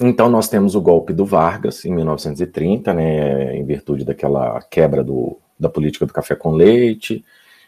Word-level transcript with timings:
Então 0.00 0.28
nós 0.28 0.48
temos 0.48 0.74
o 0.74 0.80
golpe 0.80 1.12
do 1.12 1.24
Vargas 1.24 1.84
em 1.84 1.92
1930, 1.92 2.94
né, 2.94 3.56
em 3.56 3.64
virtude 3.64 4.04
daquela 4.04 4.60
quebra 4.62 5.02
do, 5.02 5.38
da 5.58 5.68
política 5.68 6.06
do 6.06 6.12
café 6.12 6.36
com 6.36 6.52
leite 6.52 7.24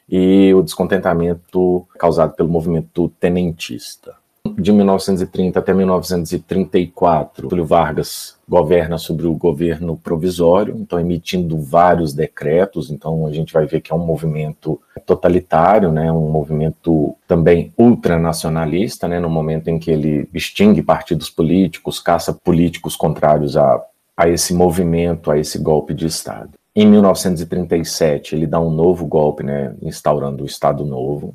e 0.08 0.52
o 0.54 0.62
descontentamento 0.62 1.86
causado 1.98 2.34
pelo 2.34 2.48
movimento 2.48 3.08
tenentista 3.20 4.19
de 4.58 4.72
1930 4.72 5.58
até 5.58 5.72
1934, 5.74 7.48
Túlio 7.48 7.64
Vargas 7.64 8.36
governa 8.48 8.98
sobre 8.98 9.26
o 9.26 9.34
governo 9.34 9.96
provisório, 9.96 10.76
então 10.76 10.98
emitindo 10.98 11.58
vários 11.58 12.12
decretos, 12.12 12.90
então 12.90 13.26
a 13.26 13.32
gente 13.32 13.52
vai 13.52 13.66
ver 13.66 13.80
que 13.80 13.92
é 13.92 13.94
um 13.94 14.04
movimento 14.04 14.80
totalitário, 15.06 15.92
né, 15.92 16.10
um 16.10 16.30
movimento 16.30 17.16
também 17.28 17.72
ultranacionalista, 17.78 19.06
né, 19.06 19.20
no 19.20 19.30
momento 19.30 19.68
em 19.68 19.78
que 19.78 19.90
ele 19.90 20.28
extingue 20.34 20.82
partidos 20.82 21.30
políticos, 21.30 22.00
caça 22.00 22.32
políticos 22.32 22.96
contrários 22.96 23.56
a, 23.56 23.82
a 24.16 24.28
esse 24.28 24.52
movimento, 24.54 25.30
a 25.30 25.38
esse 25.38 25.58
golpe 25.58 25.94
de 25.94 26.06
Estado. 26.06 26.50
Em 26.74 26.86
1937, 26.86 28.34
ele 28.34 28.46
dá 28.46 28.60
um 28.60 28.70
novo 28.70 29.06
golpe, 29.06 29.42
né, 29.42 29.74
instaurando 29.82 30.44
o 30.44 30.46
Estado 30.46 30.84
Novo, 30.84 31.34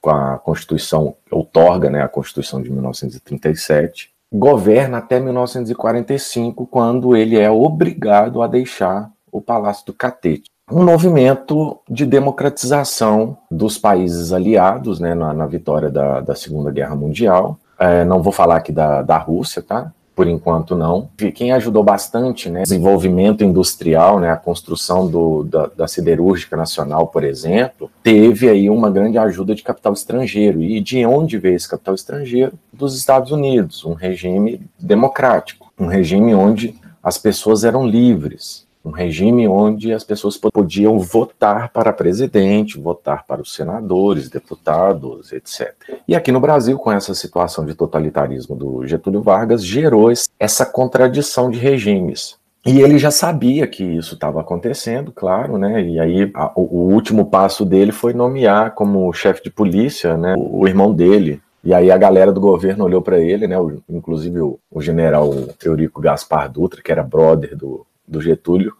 com 0.00 0.10
a 0.10 0.38
Constituição, 0.38 1.14
outorga 1.30 1.90
né, 1.90 2.02
a 2.02 2.08
Constituição 2.08 2.62
de 2.62 2.70
1937, 2.70 4.10
governa 4.32 4.98
até 4.98 5.18
1945, 5.18 6.66
quando 6.66 7.16
ele 7.16 7.36
é 7.38 7.50
obrigado 7.50 8.42
a 8.42 8.46
deixar 8.46 9.10
o 9.30 9.40
Palácio 9.40 9.86
do 9.86 9.92
Catete. 9.92 10.50
Um 10.70 10.84
movimento 10.84 11.80
de 11.88 12.06
democratização 12.06 13.36
dos 13.50 13.76
países 13.76 14.32
aliados 14.32 15.00
né, 15.00 15.14
na, 15.14 15.32
na 15.34 15.46
vitória 15.46 15.90
da, 15.90 16.20
da, 16.20 16.34
Segunda 16.36 16.70
Guerra 16.70 16.94
Mundial. 16.94 17.58
É, 17.76 18.04
não 18.04 18.22
vou 18.22 18.32
falar 18.32 18.56
aqui 18.56 18.70
da, 18.70 19.02
da 19.02 19.18
Rússia, 19.18 19.62
tá? 19.62 19.92
Por 20.20 20.28
enquanto 20.28 20.76
não. 20.76 21.08
Quem 21.34 21.50
ajudou 21.50 21.82
bastante, 21.82 22.50
né, 22.50 22.64
desenvolvimento 22.64 23.42
industrial, 23.42 24.20
né, 24.20 24.30
a 24.30 24.36
construção 24.36 25.10
do, 25.10 25.44
da, 25.44 25.64
da, 25.74 25.88
siderúrgica 25.88 26.58
nacional, 26.58 27.06
por 27.06 27.24
exemplo, 27.24 27.90
teve 28.02 28.46
aí 28.46 28.68
uma 28.68 28.90
grande 28.90 29.16
ajuda 29.16 29.54
de 29.54 29.62
capital 29.62 29.94
estrangeiro. 29.94 30.60
E 30.60 30.78
de 30.78 31.06
onde 31.06 31.38
veio 31.38 31.56
esse 31.56 31.66
capital 31.66 31.94
estrangeiro? 31.94 32.52
Dos 32.70 32.98
Estados 32.98 33.32
Unidos, 33.32 33.82
um 33.82 33.94
regime 33.94 34.60
democrático, 34.78 35.72
um 35.78 35.86
regime 35.86 36.34
onde 36.34 36.74
as 37.02 37.16
pessoas 37.16 37.64
eram 37.64 37.86
livres, 37.86 38.66
um 38.84 38.90
regime 38.90 39.46
onde 39.46 39.92
as 39.92 40.04
pessoas 40.04 40.36
podiam 40.36 40.98
votar 40.98 41.70
para 41.70 41.92
presidente, 41.92 42.80
votar 42.80 43.24
para 43.26 43.42
os 43.42 43.54
senadores, 43.54 44.30
deputados, 44.30 45.32
etc. 45.32 45.74
E 46.08 46.16
aqui 46.16 46.32
no 46.32 46.40
Brasil, 46.40 46.78
com 46.78 46.90
essa 46.90 47.14
situação 47.14 47.64
de 47.64 47.74
totalitarismo 47.74 48.56
do 48.56 48.86
Getúlio 48.86 49.22
Vargas, 49.22 49.64
gerou 49.64 50.10
essa 50.38 50.64
contradição 50.64 51.50
de 51.50 51.58
regimes. 51.58 52.38
E 52.64 52.80
ele 52.80 52.98
já 52.98 53.10
sabia 53.10 53.66
que 53.66 53.82
isso 53.82 54.14
estava 54.14 54.40
acontecendo, 54.40 55.10
claro, 55.12 55.56
né? 55.56 55.82
E 55.82 55.98
aí 55.98 56.30
a, 56.34 56.52
o, 56.54 56.92
último 56.92 57.24
passo 57.24 57.64
dele 57.64 57.90
foi 57.90 58.12
nomear 58.12 58.74
como 58.74 59.10
chefe 59.14 59.42
de 59.42 59.50
polícia, 59.50 60.16
né, 60.16 60.34
o, 60.36 60.60
o 60.60 60.68
irmão 60.68 60.92
dele, 60.92 61.40
e 61.64 61.72
aí 61.72 61.90
a 61.90 61.96
galera 61.96 62.32
do 62.32 62.40
governo 62.40 62.84
olhou 62.84 63.00
para 63.00 63.18
ele, 63.18 63.46
né? 63.46 63.58
O, 63.58 63.82
inclusive 63.88 64.40
o, 64.40 64.58
o, 64.70 64.82
general 64.82 65.30
Eurico 65.64 66.02
Gaspar 66.02 66.50
Dutra, 66.50 66.82
que 66.82 66.92
era 66.92 67.02
brother 67.02 67.56
do, 67.56 67.86
do 68.10 68.20
Getúlio, 68.20 68.76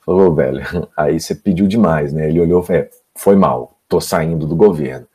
falou, 0.00 0.34
velho, 0.34 0.60
aí 0.96 1.18
você 1.20 1.34
pediu 1.34 1.66
demais, 1.66 2.12
né? 2.12 2.28
Ele 2.28 2.40
olhou 2.40 2.64
é, 2.68 2.90
foi 3.14 3.36
mal, 3.36 3.78
tô 3.88 4.00
saindo 4.00 4.46
do 4.46 4.56
governo. 4.56 5.06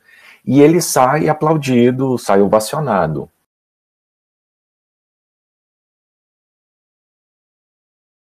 E 0.44 0.60
ele 0.62 0.80
sai 0.80 1.28
aplaudido, 1.28 2.16
sai 2.16 2.40
ovacionado. 2.40 3.30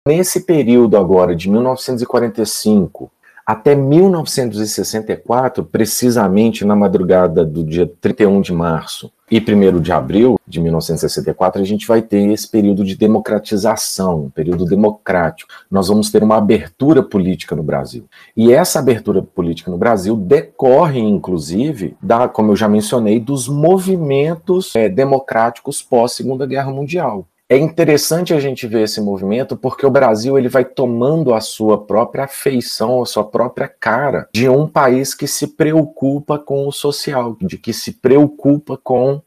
Nesse 0.06 0.46
período 0.46 0.98
agora, 0.98 1.34
de 1.36 1.50
1945 1.50 3.10
até 3.46 3.74
1964, 3.76 5.66
precisamente 5.66 6.64
na 6.66 6.76
madrugada 6.76 7.46
do 7.46 7.64
dia 7.64 7.88
31 8.00 8.42
de 8.42 8.54
março 8.54 9.12
e 9.34 9.40
1 9.40 9.82
de 9.82 9.92
abril 9.92 10.40
de 10.48 10.62
1964, 10.62 11.60
a 11.60 11.66
gente 11.66 11.88
vai 11.88 12.04
ter 12.04 12.30
esse 12.30 12.48
período 12.48 12.84
de 12.84 12.96
democratização, 12.96 14.26
um 14.26 14.30
período 14.30 14.64
democrático. 14.64 15.52
Nós 15.72 15.88
vamos 15.88 16.12
ter 16.12 16.22
uma 16.22 16.38
abertura 16.38 17.02
política 17.02 17.56
no 17.56 17.64
Brasil. 17.64 18.06
E 18.38 18.54
essa 18.54 18.78
abertura 18.78 19.24
política 19.24 19.72
no 19.72 19.78
Brasil 19.78 20.16
decorre, 20.16 21.00
inclusive, 21.00 21.98
da, 22.00 22.28
como 22.28 22.52
eu 22.52 22.56
já 22.56 22.70
mencionei, 22.70 23.20
dos 23.20 23.48
movimentos 23.48 24.76
é, 24.76 24.88
democráticos 24.88 25.82
pós-Segunda 25.82 26.46
Guerra 26.46 26.72
Mundial. 26.72 27.28
É 27.50 27.58
interessante 27.58 28.34
a 28.34 28.40
gente 28.40 28.66
ver 28.68 28.84
esse 28.84 29.02
movimento 29.02 29.56
porque 29.58 29.86
o 29.86 29.92
Brasil 29.92 30.38
ele 30.38 30.48
vai 30.48 30.64
tomando 30.64 31.34
a 31.34 31.42
sua 31.42 31.86
própria 31.86 32.28
feição, 32.28 33.02
a 33.02 33.06
sua 33.06 33.24
própria 33.24 33.68
cara 33.68 34.28
de 34.34 34.48
um 34.48 34.68
país 34.68 35.14
que 35.14 35.28
se 35.28 35.48
preocupa 35.48 36.40
com 36.40 36.68
o 36.68 36.72
social, 36.72 37.38
de 37.42 37.58
que 37.58 37.74
se 37.74 37.94
preocupa 37.94 38.78
com 38.78 39.22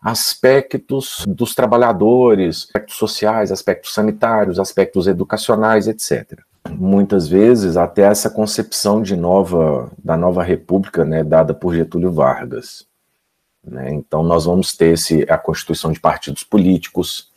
aspectos 0.00 1.24
dos 1.26 1.54
trabalhadores, 1.54 2.64
aspectos 2.64 2.96
sociais, 2.96 3.50
aspectos 3.50 3.92
sanitários, 3.92 4.60
aspectos 4.60 5.08
educacionais, 5.08 5.88
etc. 5.88 6.40
Muitas 6.70 7.26
vezes 7.26 7.76
até 7.76 8.02
essa 8.02 8.30
concepção 8.30 9.02
de 9.02 9.16
nova 9.16 9.90
da 10.02 10.16
nova 10.16 10.42
república, 10.42 11.04
né, 11.04 11.24
dada 11.24 11.52
por 11.52 11.74
Getúlio 11.74 12.12
Vargas. 12.12 12.86
Né? 13.64 13.92
Então 13.92 14.22
nós 14.22 14.44
vamos 14.44 14.76
ter 14.76 14.94
esse, 14.94 15.26
a 15.28 15.36
constituição 15.36 15.90
de 15.90 15.98
partidos 15.98 16.44
políticos, 16.44 17.32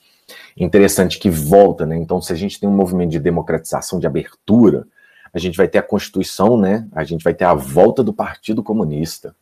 interessante 0.58 1.20
que 1.20 1.30
volta, 1.30 1.86
né? 1.86 1.98
Então, 1.98 2.22
se 2.22 2.34
a 2.34 2.36
gente 2.36 2.60
tem 2.60 2.68
um 2.68 2.76
movimento 2.76 3.12
de 3.12 3.20
democratização, 3.20 4.00
de 4.00 4.08
abertura, 4.08 4.88
a 5.34 5.40
gente 5.40 5.58
vai 5.58 5.68
ter 5.68 5.78
a 5.78 5.84
Constituição, 5.84 6.58
né? 6.58 6.88
A 6.92 7.04
gente 7.04 7.24
vai 7.24 7.34
ter 7.34 7.46
a 7.46 7.54
volta 7.54 8.04
do 8.04 8.14
Partido 8.14 8.64
Comunista. 8.64 9.36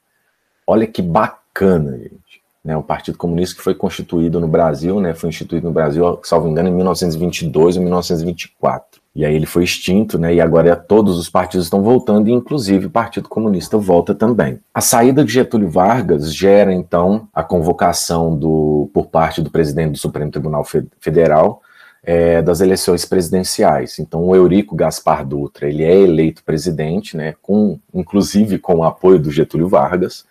Olha 0.65 0.85
que 0.85 1.01
bacana, 1.01 1.97
gente. 1.97 2.41
Né, 2.63 2.75
o 2.75 2.83
Partido 2.83 3.17
Comunista 3.17 3.55
que 3.55 3.61
foi 3.61 3.73
constituído 3.73 4.41
no 4.41 4.47
Brasil, 4.47 4.99
né, 4.99 5.13
foi 5.13 5.29
instituído 5.29 5.67
no 5.67 5.73
Brasil, 5.73 6.19
salvo 6.23 6.49
engano, 6.49 6.67
em 6.67 6.73
1922 6.73 7.77
ou 7.77 7.83
1924. 7.83 9.01
E 9.17 9.25
aí 9.25 9.33
ele 9.33 9.47
foi 9.47 9.63
extinto, 9.63 10.19
né, 10.19 10.35
e 10.35 10.39
agora 10.39 10.75
todos 10.75 11.17
os 11.17 11.27
partidos 11.27 11.65
estão 11.65 11.81
voltando, 11.81 12.29
inclusive 12.29 12.85
o 12.85 12.89
Partido 12.91 13.27
Comunista 13.27 13.75
volta 13.75 14.13
também. 14.13 14.59
A 14.71 14.79
saída 14.79 15.25
de 15.25 15.33
Getúlio 15.33 15.71
Vargas 15.71 16.31
gera, 16.31 16.71
então, 16.71 17.27
a 17.33 17.41
convocação 17.41 18.37
do, 18.37 18.91
por 18.93 19.07
parte 19.07 19.41
do 19.41 19.49
presidente 19.49 19.93
do 19.93 19.97
Supremo 19.97 20.29
Tribunal 20.29 20.63
Federal 20.99 21.63
é, 22.03 22.43
das 22.43 22.61
eleições 22.61 23.05
presidenciais. 23.05 23.97
Então, 23.97 24.23
o 24.23 24.35
Eurico 24.35 24.75
Gaspar 24.75 25.25
Dutra, 25.25 25.67
ele 25.67 25.83
é 25.83 25.99
eleito 25.99 26.43
presidente, 26.43 27.17
né, 27.17 27.33
com, 27.41 27.79
inclusive 27.91 28.59
com 28.59 28.75
o 28.75 28.83
apoio 28.83 29.17
do 29.17 29.31
Getúlio 29.31 29.67
Vargas, 29.67 30.25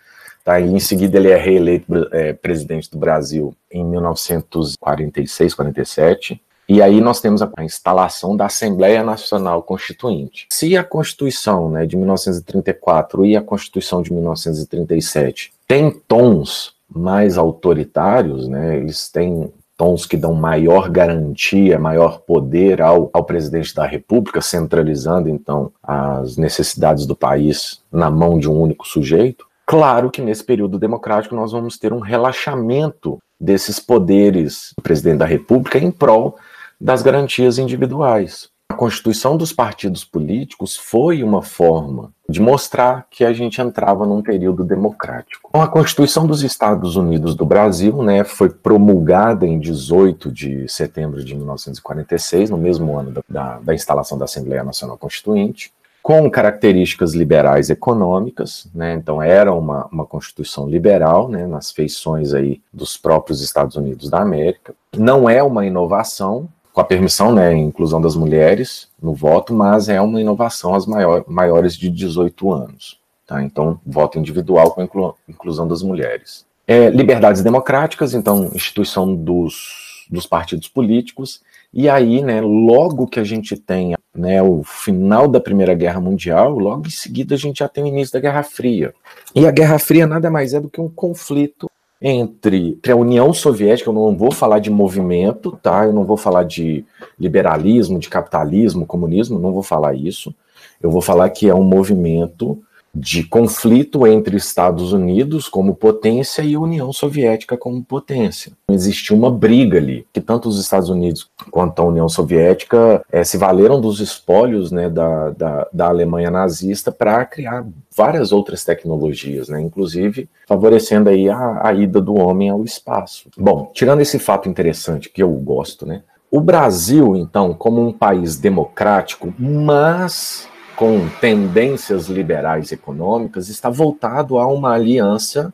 Tá? 0.46 0.60
E 0.60 0.72
em 0.72 0.78
seguida 0.78 1.18
ele 1.18 1.28
é 1.28 1.36
reeleito 1.36 1.92
é, 2.12 2.32
presidente 2.32 2.88
do 2.88 2.96
Brasil 2.96 3.52
em 3.68 3.84
1946, 3.84 5.52
47. 5.52 6.40
E 6.68 6.82
aí 6.82 7.00
nós 7.00 7.20
temos 7.20 7.42
a 7.42 7.50
instalação 7.64 8.36
da 8.36 8.46
Assembleia 8.46 9.04
Nacional 9.04 9.62
Constituinte. 9.62 10.46
Se 10.50 10.76
a 10.76 10.82
Constituição 10.82 11.70
né, 11.70 11.86
de 11.86 11.96
1934 11.96 13.24
e 13.24 13.36
a 13.36 13.42
Constituição 13.42 14.02
de 14.02 14.12
1937 14.12 15.52
têm 15.68 15.90
tons 15.90 16.74
mais 16.88 17.38
autoritários, 17.38 18.48
né, 18.48 18.78
eles 18.78 19.08
têm 19.08 19.52
tons 19.76 20.06
que 20.06 20.16
dão 20.16 20.32
maior 20.32 20.88
garantia, 20.88 21.78
maior 21.78 22.20
poder 22.20 22.80
ao, 22.80 23.10
ao 23.12 23.24
presidente 23.24 23.74
da 23.74 23.86
República, 23.86 24.40
centralizando 24.40 25.28
então 25.28 25.70
as 25.82 26.36
necessidades 26.36 27.06
do 27.06 27.14
país 27.14 27.80
na 27.92 28.10
mão 28.10 28.38
de 28.38 28.48
um 28.48 28.58
único 28.60 28.88
sujeito. 28.88 29.46
Claro 29.66 30.10
que 30.10 30.22
nesse 30.22 30.42
período 30.42 30.78
democrático 30.78 31.34
nós 31.34 31.52
vamos 31.52 31.76
ter 31.76 31.92
um 31.92 32.00
relaxamento 32.00 33.18
desses 33.38 33.78
poderes 33.78 34.72
do 34.76 34.82
presidente 34.82 35.18
da 35.18 35.26
República 35.26 35.78
em 35.78 35.90
prol 35.90 36.36
das 36.80 37.02
garantias 37.02 37.58
individuais. 37.58 38.48
A 38.68 38.74
constituição 38.74 39.36
dos 39.36 39.52
partidos 39.52 40.04
políticos 40.04 40.76
foi 40.76 41.22
uma 41.22 41.40
forma 41.40 42.12
de 42.28 42.40
mostrar 42.40 43.06
que 43.08 43.24
a 43.24 43.32
gente 43.32 43.60
entrava 43.60 44.04
num 44.04 44.20
período 44.20 44.64
democrático. 44.64 45.48
Então, 45.48 45.62
a 45.62 45.68
Constituição 45.68 46.26
dos 46.26 46.42
Estados 46.42 46.96
Unidos 46.96 47.36
do 47.36 47.46
Brasil 47.46 48.02
né, 48.02 48.24
foi 48.24 48.50
promulgada 48.50 49.46
em 49.46 49.60
18 49.60 50.32
de 50.32 50.68
setembro 50.68 51.24
de 51.24 51.34
1946, 51.34 52.50
no 52.50 52.58
mesmo 52.58 52.98
ano 52.98 53.22
da, 53.28 53.60
da 53.60 53.72
instalação 53.72 54.18
da 54.18 54.24
Assembleia 54.24 54.64
Nacional 54.64 54.98
Constituinte 54.98 55.72
com 56.06 56.30
características 56.30 57.14
liberais 57.14 57.68
econômicas, 57.68 58.68
né? 58.72 58.94
Então 58.94 59.20
era 59.20 59.52
uma, 59.52 59.88
uma 59.90 60.06
constituição 60.06 60.68
liberal, 60.70 61.28
né? 61.28 61.48
Nas 61.48 61.72
feições 61.72 62.32
aí 62.32 62.62
dos 62.72 62.96
próprios 62.96 63.42
Estados 63.42 63.74
Unidos 63.74 64.08
da 64.08 64.20
América. 64.20 64.72
Não 64.96 65.28
é 65.28 65.42
uma 65.42 65.66
inovação, 65.66 66.48
com 66.76 66.82
a 66.82 66.84
permissão, 66.84 67.32
né, 67.32 67.54
inclusão 67.54 68.02
das 68.02 68.14
mulheres 68.14 68.86
no 69.00 69.14
voto, 69.14 69.54
mas 69.54 69.88
é 69.88 69.98
uma 69.98 70.20
inovação 70.20 70.74
às 70.74 70.84
maior, 70.84 71.24
maiores 71.26 71.74
de 71.74 71.88
18 71.88 72.52
anos. 72.52 73.00
Tá? 73.26 73.42
Então, 73.42 73.80
voto 73.84 74.18
individual 74.18 74.70
com 74.72 74.82
inclu, 74.82 75.14
inclusão 75.26 75.66
das 75.66 75.82
mulheres. 75.82 76.44
É, 76.66 76.90
liberdades 76.90 77.42
democráticas, 77.42 78.12
então, 78.12 78.50
instituição 78.54 79.14
dos 79.14 79.96
dos 80.08 80.24
partidos 80.24 80.68
políticos, 80.68 81.40
e 81.74 81.88
aí, 81.88 82.22
né, 82.22 82.40
logo 82.40 83.08
que 83.08 83.18
a 83.18 83.24
gente 83.24 83.56
tem 83.56 83.96
né, 84.14 84.40
o 84.40 84.62
final 84.62 85.26
da 85.26 85.40
Primeira 85.40 85.74
Guerra 85.74 86.00
Mundial, 86.00 86.56
logo 86.56 86.86
em 86.86 86.90
seguida 86.90 87.34
a 87.34 87.38
gente 87.38 87.58
já 87.58 87.68
tem 87.68 87.82
o 87.82 87.88
início 87.88 88.12
da 88.12 88.20
Guerra 88.20 88.44
Fria. 88.44 88.94
E 89.34 89.48
a 89.48 89.50
Guerra 89.50 89.80
Fria 89.80 90.06
nada 90.06 90.30
mais 90.30 90.54
é 90.54 90.60
do 90.60 90.70
que 90.70 90.80
um 90.80 90.88
conflito 90.88 91.68
entre, 92.00 92.78
a 92.88 92.94
União 92.94 93.32
Soviética, 93.32 93.88
eu 93.88 93.94
não 93.94 94.16
vou 94.16 94.30
falar 94.30 94.58
de 94.58 94.70
movimento, 94.70 95.58
tá? 95.62 95.86
Eu 95.86 95.92
não 95.92 96.04
vou 96.04 96.16
falar 96.16 96.44
de 96.44 96.84
liberalismo, 97.18 97.98
de 97.98 98.08
capitalismo, 98.08 98.86
comunismo, 98.86 99.38
não 99.38 99.52
vou 99.52 99.62
falar 99.62 99.94
isso. 99.94 100.34
Eu 100.80 100.90
vou 100.90 101.00
falar 101.00 101.30
que 101.30 101.48
é 101.48 101.54
um 101.54 101.64
movimento 101.64 102.62
de 102.98 103.24
conflito 103.24 104.06
entre 104.06 104.36
Estados 104.36 104.92
Unidos 104.92 105.50
como 105.50 105.74
potência 105.74 106.40
e 106.40 106.56
União 106.56 106.90
Soviética 106.94 107.56
como 107.56 107.84
potência. 107.84 108.52
Existia 108.70 109.14
uma 109.14 109.30
briga 109.30 109.76
ali, 109.76 110.06
que 110.12 110.20
tanto 110.20 110.48
os 110.48 110.58
Estados 110.58 110.88
Unidos 110.88 111.28
quanto 111.50 111.80
a 111.80 111.84
União 111.84 112.08
Soviética 112.08 113.04
é, 113.12 113.22
se 113.22 113.36
valeram 113.36 113.80
dos 113.80 114.00
espólios 114.00 114.72
né, 114.72 114.88
da, 114.88 115.30
da, 115.30 115.68
da 115.70 115.86
Alemanha 115.88 116.30
nazista 116.30 116.90
para 116.90 117.24
criar 117.26 117.66
várias 117.94 118.32
outras 118.32 118.64
tecnologias, 118.64 119.48
né, 119.48 119.60
inclusive 119.60 120.26
favorecendo 120.48 121.10
aí 121.10 121.28
a, 121.28 121.60
a 121.68 121.74
ida 121.74 122.00
do 122.00 122.14
homem 122.14 122.48
ao 122.48 122.64
espaço. 122.64 123.28
Bom, 123.36 123.70
tirando 123.74 124.00
esse 124.00 124.18
fato 124.18 124.48
interessante 124.48 125.10
que 125.10 125.22
eu 125.22 125.30
gosto, 125.32 125.84
né, 125.84 126.02
o 126.30 126.40
Brasil, 126.40 127.14
então, 127.14 127.54
como 127.54 127.86
um 127.86 127.92
país 127.92 128.36
democrático, 128.36 129.32
mas 129.38 130.48
com 130.76 131.08
tendências 131.20 132.06
liberais 132.06 132.70
econômicas 132.70 133.48
está 133.48 133.70
voltado 133.70 134.38
a 134.38 134.46
uma 134.46 134.74
aliança 134.74 135.52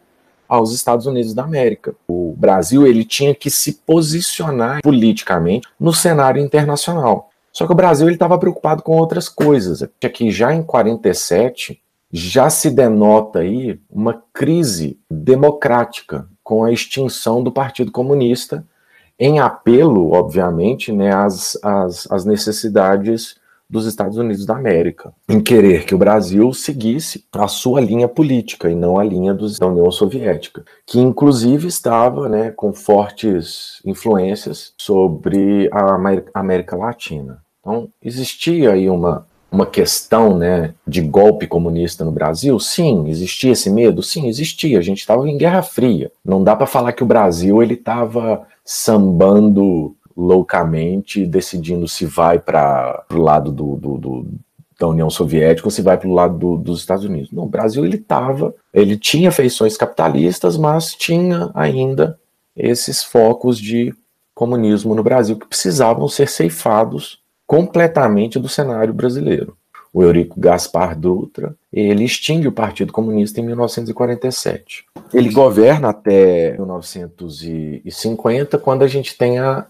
aos 0.49 0.75
Estados 0.75 1.07
Unidos 1.07 1.33
da 1.33 1.45
América. 1.45 1.95
O 2.09 2.35
Brasil 2.37 2.87
ele 2.87 3.05
tinha 3.05 3.35
que 3.35 3.49
se 3.49 3.75
posicionar 3.87 4.83
politicamente 4.83 5.67
no 5.79 5.93
cenário 5.93 6.43
internacional. 6.43 7.31
Só 7.53 7.67
que 7.67 7.73
o 7.73 7.77
Brasil 7.77 8.07
ele 8.09 8.17
estava 8.17 8.39
preocupado 8.39 8.83
com 8.83 8.97
outras 8.97 9.29
coisas. 9.29 9.83
Aqui 10.05 10.31
já 10.31 10.53
em 10.53 10.63
47 10.63 11.81
já 12.13 12.51
se 12.51 12.69
denota 12.69 13.39
aí 13.39 13.81
uma 13.91 14.23
crise 14.33 14.99
democrática 15.11 16.29
com 16.43 16.65
a 16.65 16.73
extinção 16.73 17.43
do 17.43 17.53
Partido 17.53 17.93
Comunista, 17.93 18.67
em 19.19 19.39
apelo, 19.39 20.13
obviamente, 20.13 20.93
né, 20.93 21.15
às, 21.15 21.57
às, 21.63 22.11
às 22.11 22.25
necessidades 22.25 23.37
dos 23.73 23.87
Estados 23.87 24.19
Unidos 24.19 24.45
da 24.45 24.55
América, 24.55 25.15
em 25.27 25.41
querer 25.41 25.87
que 25.87 25.95
o 25.95 25.99
Brasil 25.99 26.53
seguisse 26.53 27.25
a 27.33 27.49
sua 27.49 27.81
linha 27.81 28.07
política 28.07 28.71
e 28.71 28.75
não 28.75 28.99
a 28.99 29.03
linha 29.03 29.33
dos, 29.33 29.59
da 29.59 29.67
União 29.67 29.91
Soviética, 29.91 30.63
que 30.87 31.01
inclusive 31.01 31.69
estava 31.69 32.29
né, 32.29 32.51
com 32.51 32.75
fortes 32.75 33.81
influências 33.83 34.75
sobre 34.77 35.71
a 35.73 35.97
América 36.35 36.77
Latina. 36.77 37.43
Então, 37.61 37.89
existia 38.03 38.73
aí 38.73 38.91
uma, 38.91 39.27
uma 39.51 39.65
questão 39.65 40.37
né, 40.37 40.75
de 40.87 41.01
golpe 41.01 41.47
comunista 41.47 42.05
no 42.05 42.13
Brasil? 42.13 42.59
Sim. 42.61 43.09
Existia 43.09 43.53
esse 43.53 43.71
medo? 43.71 44.03
Sim, 44.03 44.29
existia. 44.29 44.79
A 44.79 44.83
gente 44.83 44.99
estava 44.99 45.27
em 45.27 45.39
Guerra 45.39 45.63
Fria. 45.63 46.13
Não 46.23 46.45
dá 46.45 46.55
para 46.55 46.67
falar 46.67 46.93
que 46.93 47.03
o 47.03 47.07
Brasil 47.07 47.63
ele 47.63 47.75
estava 47.75 48.47
sambando 48.65 49.97
loucamente, 50.17 51.27
decidindo 51.27 51.89
se 51.89 52.05
vai 52.05 52.39
para 52.39 53.05
o 53.11 53.17
lado 53.17 53.51
do, 53.51 53.77
do, 53.77 53.99
do, 53.99 54.27
da 54.79 54.89
União 54.89 55.09
Soviética 55.09 55.67
ou 55.67 55.71
se 55.71 55.83
vai 55.83 55.97
para 55.97 56.09
o 56.09 56.13
lado 56.13 56.39
do, 56.39 56.57
dos 56.57 56.81
Estados 56.81 57.05
Unidos. 57.05 57.31
No 57.31 57.47
Brasil 57.47 57.85
ele 57.85 57.97
estava, 57.97 58.55
ele 58.73 58.97
tinha 58.97 59.31
feições 59.31 59.77
capitalistas, 59.77 60.57
mas 60.57 60.95
tinha 60.95 61.51
ainda 61.55 62.19
esses 62.57 63.03
focos 63.03 63.59
de 63.59 63.95
comunismo 64.35 64.95
no 64.95 65.03
Brasil 65.03 65.39
que 65.39 65.47
precisavam 65.47 66.09
ser 66.09 66.29
ceifados 66.29 67.21
completamente 67.47 68.39
do 68.39 68.49
cenário 68.49 68.95
brasileiro. 68.95 69.57
O 69.93 70.03
Eurico 70.03 70.41
Gaspar 70.41 70.99
Dutra, 70.99 71.55
ele 71.73 72.05
extingue 72.05 72.49
o 72.49 72.53
Partido 72.53 72.93
Comunista 72.93 73.41
em 73.41 73.45
1947. 73.45 74.87
Ele 75.13 75.31
governa 75.31 75.91
até 75.91 76.53
1950, 76.53 78.59
quando 78.59 78.83
a 78.83 78.89
gente 78.89 79.17
tem 79.17 79.39
a 79.39 79.67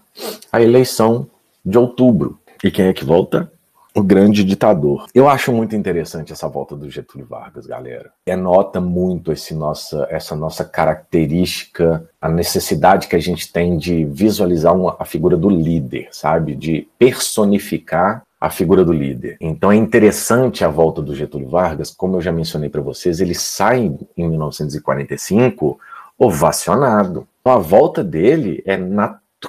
a 0.51 0.61
eleição 0.61 1.27
de 1.65 1.79
outubro. 1.79 2.39
E 2.63 2.71
quem 2.71 2.87
é 2.87 2.93
que 2.93 3.05
volta? 3.05 3.51
O 3.95 4.03
grande 4.03 4.43
ditador. 4.43 5.07
Eu 5.15 5.29
acho 5.29 5.53
muito 5.53 5.77
interessante 5.77 6.33
essa 6.33 6.49
volta 6.49 6.75
do 6.75 6.89
Getúlio 6.89 7.27
Vargas, 7.27 7.67
galera. 7.67 8.11
É 8.25 8.35
nota 8.35 8.81
muito 8.81 9.31
esse 9.31 9.55
nossa, 9.55 10.07
essa 10.09 10.35
nossa 10.35 10.65
característica, 10.65 12.09
a 12.19 12.31
necessidade 12.31 13.07
que 13.07 13.17
a 13.17 13.21
gente 13.21 13.53
tem 13.53 13.77
de 13.77 14.07
visualizar 14.07 14.75
uma, 14.75 14.97
a 14.99 15.05
figura 15.05 15.37
do 15.37 15.51
líder, 15.51 16.09
sabe? 16.11 16.55
De 16.55 16.89
personificar 16.99 18.23
a 18.43 18.51
figura 18.51 18.85
do 18.85 18.93
líder. 18.93 19.37
Então 19.41 19.71
é 19.71 19.77
interessante 19.77 20.65
a 20.65 20.69
volta 20.69 21.01
do 21.01 21.15
Getúlio 21.15 21.49
Vargas, 21.49 21.93
como 21.93 22.17
eu 22.17 22.21
já 22.21 22.33
mencionei 22.33 22.69
para 22.69 22.81
vocês, 22.81 23.21
ele 23.21 23.37
sai 23.37 23.97
em 24.17 24.29
1945 24.29 25.79
ovacionado. 26.19 27.29
Então, 27.41 27.53
a 27.53 27.59
volta 27.59 28.03
dele 28.03 28.61
é 28.67 28.77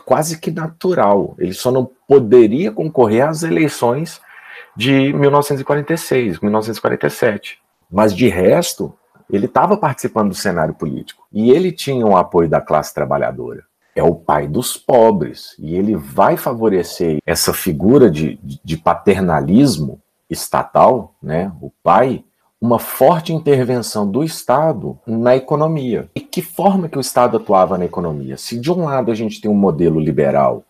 quase 0.06 0.40
que 0.40 0.52
natural. 0.52 1.34
Ele 1.40 1.54
só 1.54 1.72
não 1.72 1.90
poderia 2.08 2.72
concorrer 2.72 3.28
às 3.28 3.42
eleições 3.42 4.22
de 4.78 5.12
1946, 5.12 6.40
1947. 6.40 7.58
Mas 7.92 8.16
de 8.16 8.28
resto, 8.28 8.94
ele 9.28 9.48
estava 9.48 9.76
participando 9.76 10.30
do 10.30 10.36
cenário 10.36 10.76
político 10.76 11.26
e 11.34 11.50
ele 11.50 11.72
tinha 11.72 12.06
o 12.06 12.16
apoio 12.16 12.48
da 12.48 12.62
classe 12.62 12.94
trabalhadora. 12.94 13.64
É 13.96 14.04
o 14.04 14.16
pai 14.16 14.48
dos 14.48 14.76
pobres 14.76 15.56
e 15.60 15.76
ele 15.76 15.96
vai 15.96 16.36
favorecer 16.38 17.20
essa 17.26 17.54
figura 17.54 18.10
de, 18.10 18.40
de 18.64 18.78
paternalismo 18.78 20.02
estatal, 20.30 21.16
né? 21.22 21.52
O 21.62 21.72
pai 21.84 22.24
uma 22.64 22.80
forte 22.80 23.34
intervenção 23.34 24.10
do 24.10 24.24
Estado 24.24 24.98
na 25.06 25.36
economia. 25.36 26.10
E 26.16 26.22
que 26.22 26.42
forma 26.42 26.88
que 26.88 26.98
o 26.98 27.02
Estado 27.02 27.36
atuava 27.36 27.78
na 27.78 27.84
economia? 27.84 28.38
Se 28.38 28.58
de 28.58 28.72
um 28.72 28.86
lado 28.86 29.12
a 29.12 29.14
gente 29.14 29.42
tem 29.42 29.52
um 29.52 29.54
modelo 29.54 30.00
liberal 30.00 30.64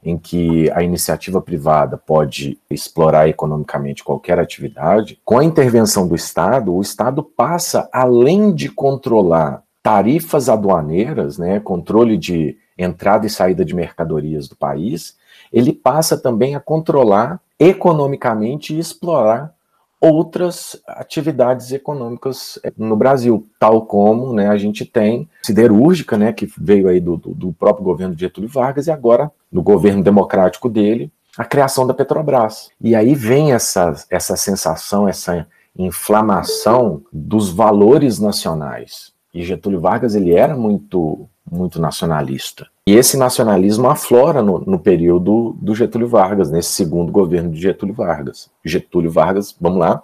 em 0.00 0.16
que 0.16 0.70
a 0.70 0.80
iniciativa 0.82 1.42
privada 1.42 1.98
pode 1.98 2.56
explorar 2.70 3.28
economicamente 3.28 4.04
qualquer 4.04 4.38
atividade, 4.38 5.20
com 5.24 5.38
a 5.38 5.44
intervenção 5.44 6.06
do 6.06 6.14
Estado, 6.14 6.72
o 6.72 6.80
Estado 6.80 7.20
passa, 7.20 7.88
além 7.92 8.54
de 8.54 8.68
controlar 8.68 9.64
tarifas 9.82 10.48
aduaneiras, 10.48 11.36
né, 11.36 11.58
controle 11.58 12.16
de 12.16 12.56
entrada 12.82 13.26
e 13.26 13.30
saída 13.30 13.64
de 13.64 13.74
mercadorias 13.74 14.48
do 14.48 14.56
país, 14.56 15.16
ele 15.52 15.72
passa 15.72 16.16
também 16.16 16.54
a 16.54 16.60
controlar 16.60 17.40
economicamente 17.58 18.74
e 18.74 18.78
explorar 18.78 19.52
outras 20.00 20.80
atividades 20.86 21.72
econômicas 21.72 22.58
eh, 22.64 22.72
no 22.78 22.96
Brasil, 22.96 23.46
tal 23.58 23.84
como 23.84 24.32
né, 24.32 24.48
a 24.48 24.56
gente 24.56 24.86
tem 24.86 25.28
siderúrgica, 25.42 26.16
né, 26.16 26.32
que 26.32 26.50
veio 26.58 26.88
aí 26.88 27.00
do, 27.00 27.18
do 27.18 27.52
próprio 27.52 27.84
governo 27.84 28.14
de 28.14 28.22
Getúlio 28.22 28.48
Vargas 28.48 28.86
e 28.86 28.90
agora 28.90 29.30
no 29.52 29.62
governo 29.62 30.02
democrático 30.02 30.70
dele, 30.70 31.12
a 31.36 31.44
criação 31.44 31.86
da 31.86 31.92
Petrobras. 31.92 32.70
E 32.80 32.94
aí 32.94 33.14
vem 33.14 33.52
essa, 33.52 33.94
essa 34.08 34.36
sensação, 34.36 35.06
essa 35.06 35.46
inflamação 35.76 37.02
dos 37.12 37.50
valores 37.50 38.18
nacionais. 38.18 39.12
E 39.32 39.42
Getúlio 39.42 39.80
Vargas 39.80 40.14
ele 40.14 40.34
era 40.34 40.56
muito 40.56 41.28
muito 41.50 41.80
nacionalista. 41.80 42.66
E 42.86 42.94
esse 42.94 43.16
nacionalismo 43.16 43.88
aflora 43.88 44.42
no, 44.42 44.58
no, 44.58 44.78
período 44.78 45.56
do 45.60 45.74
Getúlio 45.74 46.08
Vargas, 46.08 46.50
nesse 46.50 46.70
segundo 46.70 47.12
governo 47.12 47.50
de 47.50 47.60
Getúlio 47.60 47.94
Vargas. 47.94 48.50
Getúlio 48.64 49.10
Vargas, 49.10 49.54
vamos 49.60 49.78
lá, 49.78 50.02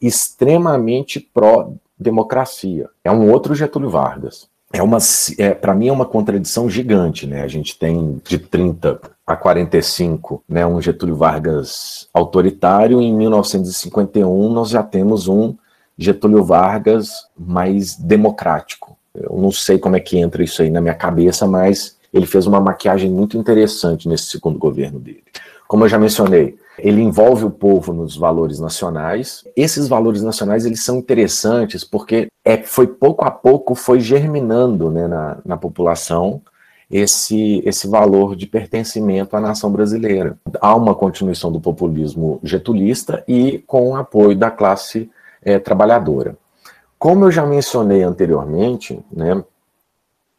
extremamente 0.00 1.20
pró-democracia. 1.20 2.88
É 3.04 3.10
um 3.10 3.30
outro 3.30 3.54
Getúlio 3.54 3.90
Vargas. 3.90 4.48
É 4.72 4.82
uma, 4.82 4.98
é, 5.38 5.52
para 5.52 5.74
mim 5.74 5.88
é 5.88 5.92
uma 5.92 6.06
contradição 6.06 6.68
gigante, 6.70 7.26
né? 7.26 7.42
A 7.42 7.48
gente 7.48 7.78
tem 7.78 8.20
de 8.24 8.38
30 8.38 8.98
a 9.26 9.36
45, 9.36 10.42
né, 10.48 10.66
um 10.66 10.80
Getúlio 10.80 11.14
Vargas 11.14 12.08
autoritário, 12.12 13.00
em 13.00 13.14
1951 13.14 14.52
nós 14.52 14.70
já 14.70 14.82
temos 14.82 15.28
um 15.28 15.54
Getúlio 15.96 16.42
Vargas 16.44 17.28
mais 17.38 17.94
democrático. 17.96 18.91
Eu 19.14 19.36
não 19.36 19.52
sei 19.52 19.78
como 19.78 19.96
é 19.96 20.00
que 20.00 20.18
entra 20.18 20.42
isso 20.42 20.62
aí 20.62 20.70
na 20.70 20.80
minha 20.80 20.94
cabeça, 20.94 21.46
mas 21.46 21.96
ele 22.12 22.26
fez 22.26 22.46
uma 22.46 22.60
maquiagem 22.60 23.10
muito 23.10 23.36
interessante 23.36 24.08
nesse 24.08 24.24
segundo 24.26 24.58
governo 24.58 24.98
dele. 24.98 25.22
Como 25.66 25.84
eu 25.84 25.88
já 25.88 25.98
mencionei, 25.98 26.56
ele 26.78 27.00
envolve 27.00 27.44
o 27.44 27.50
povo 27.50 27.92
nos 27.92 28.16
valores 28.16 28.58
nacionais. 28.58 29.44
Esses 29.56 29.88
valores 29.88 30.22
nacionais 30.22 30.66
eles 30.66 30.84
são 30.84 30.98
interessantes 30.98 31.84
porque 31.84 32.28
é, 32.44 32.58
foi 32.58 32.86
pouco 32.86 33.24
a 33.24 33.30
pouco 33.30 33.74
foi 33.74 34.00
germinando 34.00 34.90
né, 34.90 35.06
na, 35.06 35.38
na 35.44 35.56
população 35.56 36.42
esse, 36.90 37.62
esse 37.64 37.88
valor 37.88 38.36
de 38.36 38.46
pertencimento 38.46 39.34
à 39.34 39.40
nação 39.40 39.70
brasileira. 39.72 40.36
Há 40.60 40.76
uma 40.76 40.94
continuação 40.94 41.50
do 41.50 41.60
populismo 41.60 42.38
getulista 42.42 43.24
e 43.26 43.62
com 43.66 43.90
o 43.90 43.96
apoio 43.96 44.36
da 44.36 44.50
classe 44.50 45.10
é, 45.42 45.58
trabalhadora. 45.58 46.36
Como 47.02 47.24
eu 47.24 47.32
já 47.32 47.44
mencionei 47.44 48.04
anteriormente, 48.04 49.04
né, 49.10 49.42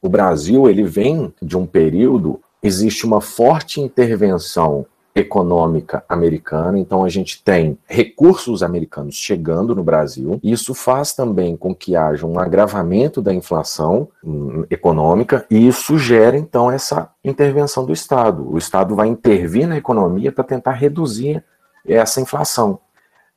o 0.01 0.08
Brasil 0.08 0.70
ele 0.70 0.84
vem 0.84 1.34
de 1.41 1.58
um 1.58 1.65
período 1.65 2.39
existe 2.63 3.05
uma 3.05 3.20
forte 3.20 3.82
intervenção 3.82 4.86
econômica 5.13 6.05
americana, 6.08 6.79
então 6.79 7.03
a 7.03 7.10
gente 7.10 7.43
tem 7.43 7.77
recursos 7.86 8.63
americanos 8.63 9.15
chegando 9.15 9.75
no 9.75 9.84
Brasil. 9.84 10.39
Isso 10.41 10.74
faz 10.74 11.12
também 11.12 11.58
com 11.58 11.75
que 11.75 11.98
haja 11.98 12.25
um 12.25 12.39
agravamento 12.39 13.22
da 13.22 13.34
inflação 13.34 14.08
hum, 14.24 14.63
econômica 14.70 15.46
e 15.51 15.67
isso 15.67 15.98
gera 15.98 16.38
então 16.38 16.72
essa 16.72 17.10
intervenção 17.25 17.86
do 17.86 17.91
Estado. 17.91 18.50
O 18.50 18.58
Estado 18.58 18.96
vai 18.96 19.10
intervir 19.10 19.67
na 19.67 19.75
economia 19.75 20.32
para 20.32 20.46
tentar 20.46 20.72
reduzir 20.72 21.43
essa 21.86 22.22
inflação. 22.22 22.79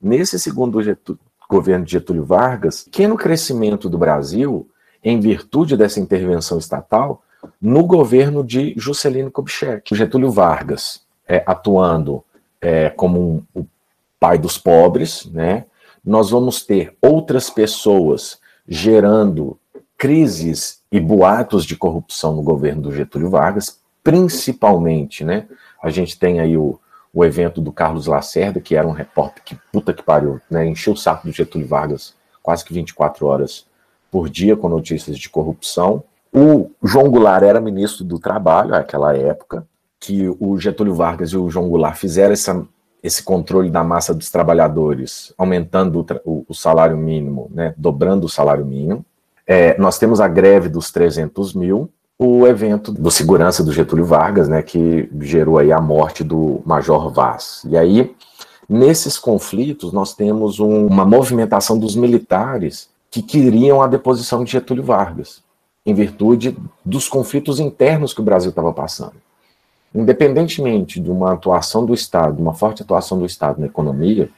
Nesse 0.01 0.39
segundo 0.39 0.81
governo 1.49 1.85
de 1.85 1.93
Getúlio 1.93 2.25
Vargas, 2.25 2.85
pequeno 2.85 3.17
crescimento 3.17 3.89
do 3.89 3.99
Brasil, 3.99 4.69
em 5.03 5.21
virtude 5.21 5.77
dessa 5.77 6.01
intervenção 6.01 6.59
estatal, 6.59 7.23
no 7.61 7.85
governo 7.85 8.43
de 8.43 8.75
Juscelino 8.77 9.31
Kubitschek. 9.31 9.95
Getúlio 9.95 10.31
Vargas 10.31 11.03
é, 11.29 11.43
atuando 11.47 12.25
é, 12.61 12.91
como 12.91 13.45
um, 13.55 13.61
o 13.61 13.67
pai 14.19 14.39
dos 14.39 14.59
pobres, 14.59 15.27
né? 15.27 15.67
Nós 16.05 16.31
vamos 16.31 16.65
ter 16.65 16.97
outras 17.01 17.51
pessoas 17.51 18.39
gerando 18.67 19.59
crises 19.97 20.83
e 20.91 21.01
boatos 21.01 21.65
de 21.65 21.77
corrupção 21.77 22.35
no 22.35 22.43
governo 22.43 22.83
do 22.83 22.93
Getúlio 22.93 23.31
Vargas, 23.31 23.81
principalmente, 24.03 25.25
né? 25.25 25.47
A 25.83 25.91
gente 25.91 26.19
tem 26.19 26.41
aí 26.41 26.57
o, 26.57 26.79
o 27.17 27.25
evento 27.25 27.63
do 27.63 27.73
Carlos 27.73 28.07
Lacerda, 28.07 28.61
que 28.61 28.77
era 28.77 28.87
um 28.87 28.93
repórter 28.93 29.43
que 29.43 29.57
puta 29.73 29.95
que 29.95 30.03
pariu, 30.03 30.39
né? 30.51 30.67
Encheu 30.67 30.93
o 30.93 30.97
saco 30.97 31.27
do 31.27 31.33
Getúlio 31.33 31.67
Vargas 31.67 32.15
quase 32.43 32.63
que 32.63 32.75
24 32.75 33.25
horas 33.25 33.65
por 34.11 34.29
dia 34.29 34.55
com 34.55 34.69
notícias 34.69 35.19
de 35.19 35.31
corrupção. 35.31 36.05
O 36.31 36.71
João 36.85 37.11
Goulart 37.11 37.43
era 37.43 37.59
ministro 37.59 38.05
do 38.05 38.19
Trabalho 38.19 38.69
naquela 38.69 39.17
época, 39.17 39.67
que 39.99 40.29
o 40.39 40.61
Getúlio 40.61 40.95
Vargas 40.95 41.31
e 41.31 41.39
o 41.39 41.49
João 41.49 41.71
Goulart 41.71 41.97
fizeram 41.97 42.35
essa, 42.35 42.63
esse 43.03 43.23
controle 43.23 43.71
da 43.71 43.83
massa 43.83 44.13
dos 44.13 44.31
trabalhadores, 44.31 45.33
aumentando 45.39 46.05
o, 46.23 46.45
o 46.47 46.55
salário 46.55 46.99
mínimo, 46.99 47.51
né, 47.51 47.73
dobrando 47.79 48.27
o 48.27 48.29
salário 48.29 48.67
mínimo. 48.67 49.03
É, 49.47 49.79
nós 49.79 49.99
temos 49.99 50.21
a 50.21 50.29
greve 50.29 50.69
dos 50.69 50.91
300 50.91 51.55
mil, 51.55 51.91
o 52.19 52.47
evento 52.47 52.91
do 52.93 53.11
segurança 53.11 53.63
do 53.63 53.73
Getúlio 53.73 54.05
Vargas, 54.05 54.49
né, 54.49 54.63
que 54.63 55.09
gerou 55.21 55.59
aí 55.59 55.73
a 55.73 55.81
morte 55.81 56.25
do 56.25 56.63
Major 56.65 57.11
Vaz. 57.13 57.63
E 57.69 57.77
aí, 57.77 58.15
nesses 58.69 59.19
conflitos, 59.19 59.93
nós 59.93 60.15
temos 60.15 60.59
um, 60.59 60.87
uma 60.87 61.05
movimentação 61.05 61.79
dos 61.79 61.95
militares 61.95 62.89
que 63.11 63.23
queriam 63.23 63.83
a 63.83 63.87
deposição 63.87 64.45
de 64.45 64.53
Getúlio 64.53 64.83
Vargas, 64.83 65.43
em 65.85 65.95
virtude 65.95 66.57
dos 66.85 67.09
conflitos 67.09 67.61
internos 67.61 68.13
que 68.13 68.21
o 68.21 68.25
Brasil 68.25 68.51
estava 68.51 68.73
passando 68.73 69.27
independentemente 69.97 71.01
de 71.01 71.11
uma 71.11 71.33
atuação 71.33 71.87
do 71.87 71.95
Estado, 71.95 72.41
uma 72.41 72.53
forte 72.53 72.83
atuação 72.83 73.19
do 73.19 73.25
Estado 73.25 73.61
na 73.61 73.67
economia, 73.67 74.29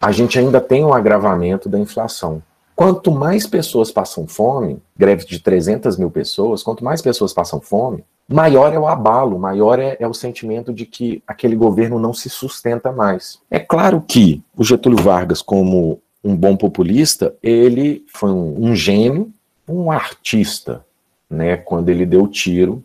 a 0.00 0.10
gente 0.10 0.38
ainda 0.38 0.60
tem 0.60 0.84
um 0.84 0.94
agravamento 0.94 1.68
da 1.68 1.78
inflação. 1.78 2.42
Quanto 2.78 3.10
mais 3.10 3.44
pessoas 3.44 3.90
passam 3.90 4.24
fome, 4.24 4.80
greve 4.96 5.26
de 5.26 5.40
300 5.40 5.96
mil 5.96 6.12
pessoas, 6.12 6.62
quanto 6.62 6.84
mais 6.84 7.02
pessoas 7.02 7.32
passam 7.32 7.60
fome, 7.60 8.04
maior 8.28 8.72
é 8.72 8.78
o 8.78 8.86
abalo, 8.86 9.36
maior 9.36 9.80
é, 9.80 9.96
é, 9.98 10.06
o 10.06 10.14
sentimento 10.14 10.72
de 10.72 10.86
que 10.86 11.20
aquele 11.26 11.56
governo 11.56 11.98
não 11.98 12.14
se 12.14 12.30
sustenta 12.30 12.92
mais. 12.92 13.40
É 13.50 13.58
claro 13.58 14.00
que 14.00 14.44
o 14.56 14.62
Getúlio 14.62 15.02
Vargas, 15.02 15.42
como 15.42 16.00
um 16.22 16.36
bom 16.36 16.56
populista, 16.56 17.34
ele 17.42 18.04
foi 18.14 18.30
um, 18.30 18.68
um 18.68 18.76
gênio, 18.76 19.32
um 19.68 19.90
artista, 19.90 20.86
né, 21.28 21.56
quando 21.56 21.88
ele 21.88 22.06
deu 22.06 22.28
tiro 22.28 22.84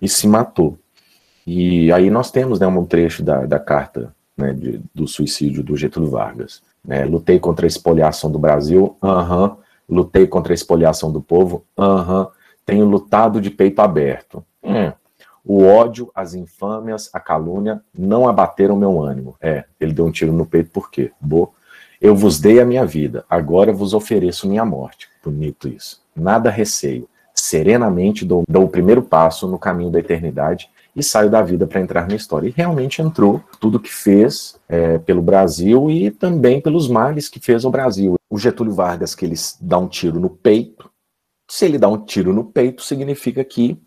e 0.00 0.08
se 0.08 0.28
matou. 0.28 0.78
E 1.44 1.90
aí 1.90 2.08
nós 2.08 2.30
temos 2.30 2.60
né, 2.60 2.68
um 2.68 2.86
trecho 2.86 3.24
da, 3.24 3.44
da 3.46 3.58
carta 3.58 4.14
né, 4.36 4.52
de, 4.52 4.80
do 4.94 5.08
suicídio 5.08 5.64
do 5.64 5.76
Getúlio 5.76 6.08
Vargas. 6.08 6.62
Né, 6.84 7.04
lutei 7.04 7.38
contra 7.38 7.66
a 7.66 7.68
espoliação 7.68 8.30
do 8.30 8.38
Brasil, 8.38 8.96
aham. 9.02 9.44
Uhum. 9.44 9.56
Lutei 9.86 10.26
contra 10.26 10.52
a 10.52 10.54
espoliação 10.54 11.10
do 11.10 11.20
povo, 11.20 11.64
aham. 11.78 12.20
Uhum. 12.20 12.26
Tenho 12.66 12.86
lutado 12.86 13.40
de 13.40 13.50
peito 13.50 13.80
aberto. 13.80 14.44
Hum. 14.62 14.92
O 15.44 15.62
ódio, 15.64 16.10
as 16.14 16.34
infâmias, 16.34 17.10
a 17.12 17.20
calúnia 17.20 17.82
não 17.96 18.26
abateram 18.26 18.76
meu 18.76 19.02
ânimo. 19.02 19.36
É, 19.40 19.64
ele 19.78 19.92
deu 19.92 20.06
um 20.06 20.10
tiro 20.10 20.32
no 20.32 20.46
peito 20.46 20.70
por 20.70 20.90
quê? 20.90 21.12
Bo, 21.20 21.52
eu 22.00 22.16
vos 22.16 22.40
dei 22.40 22.60
a 22.60 22.64
minha 22.64 22.86
vida, 22.86 23.24
agora 23.28 23.72
vos 23.72 23.92
ofereço 23.92 24.48
minha 24.48 24.64
morte. 24.64 25.08
Bonito 25.22 25.68
isso. 25.68 26.02
Nada 26.16 26.50
receio. 26.50 27.08
Serenamente 27.34 28.24
dou, 28.24 28.44
dou 28.48 28.64
o 28.64 28.68
primeiro 28.68 29.02
passo 29.02 29.46
no 29.46 29.58
caminho 29.58 29.90
da 29.90 29.98
eternidade 29.98 30.70
e 30.94 31.02
saiu 31.02 31.28
da 31.28 31.42
vida 31.42 31.66
para 31.66 31.80
entrar 31.80 32.08
na 32.08 32.14
história. 32.14 32.48
E 32.48 32.52
realmente 32.52 33.02
entrou 33.02 33.42
tudo 33.60 33.80
que 33.80 33.92
fez 33.92 34.58
é, 34.68 34.98
pelo 34.98 35.22
Brasil 35.22 35.90
e 35.90 36.10
também 36.10 36.60
pelos 36.60 36.88
males 36.88 37.28
que 37.28 37.40
fez 37.40 37.64
ao 37.64 37.70
Brasil. 37.70 38.14
O 38.30 38.38
Getúlio 38.38 38.72
Vargas, 38.72 39.14
que 39.14 39.24
ele 39.24 39.36
dá 39.60 39.78
um 39.78 39.88
tiro 39.88 40.20
no 40.20 40.30
peito, 40.30 40.90
se 41.48 41.64
ele 41.64 41.78
dá 41.78 41.88
um 41.88 41.98
tiro 42.04 42.32
no 42.32 42.44
peito, 42.44 42.82
significa 42.82 43.44
que 43.44 43.80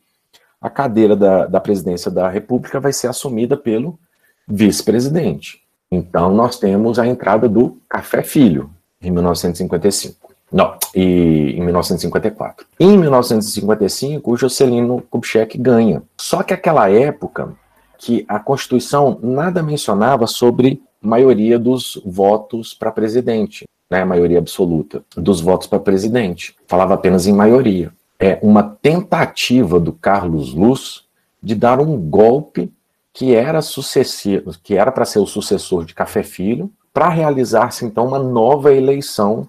a 0.61 0.69
cadeira 0.69 1.15
da, 1.15 1.45
da 1.47 1.59
presidência 1.59 2.11
da 2.11 2.29
República 2.29 2.79
vai 2.79 2.93
ser 2.93 3.07
assumida 3.07 3.55
pelo 3.55 3.99
vice-presidente. 4.47 5.61
Então, 5.91 6.33
nós 6.33 6.59
temos 6.59 6.99
a 6.99 7.07
entrada 7.07 7.47
do 7.47 7.81
Café 7.89 8.21
Filho, 8.21 8.69
em 9.01 9.11
1955. 9.11 10.26
Não, 10.51 10.77
e, 10.95 11.55
em 11.57 11.61
1954. 11.61 12.65
Em 12.79 12.97
1955, 12.97 14.31
o 14.31 14.37
Juscelino 14.37 15.01
Kubitschek 15.09 15.57
ganha. 15.57 16.01
Só 16.17 16.41
que 16.41 16.53
aquela 16.53 16.89
época 16.89 17.53
que 17.97 18.25
a 18.27 18.39
Constituição 18.39 19.19
nada 19.21 19.61
mencionava 19.61 20.27
sobre 20.27 20.81
maioria 21.01 21.59
dos 21.59 22.01
votos 22.05 22.73
para 22.73 22.91
presidente, 22.91 23.65
né, 23.89 24.03
maioria 24.05 24.39
absoluta 24.39 25.03
dos 25.15 25.41
votos 25.41 25.67
para 25.67 25.79
presidente. 25.79 26.55
Falava 26.67 26.93
apenas 26.93 27.27
em 27.27 27.33
maioria. 27.33 27.91
É 28.19 28.39
uma 28.41 28.63
tentativa 28.63 29.79
do 29.79 29.91
Carlos 29.91 30.53
Luz 30.53 31.03
de 31.41 31.55
dar 31.55 31.79
um 31.79 31.97
golpe 31.97 32.71
que 33.13 33.33
era 33.33 33.61
sucessivo, 33.61 34.51
que 34.61 34.75
era 34.75 34.91
para 34.91 35.05
ser 35.05 35.19
o 35.19 35.25
sucessor 35.25 35.85
de 35.85 35.93
Café 35.93 36.23
Filho, 36.23 36.71
para 36.93 37.09
realizar-se 37.09 37.85
então 37.85 38.07
uma 38.07 38.19
nova 38.19 38.73
eleição 38.73 39.47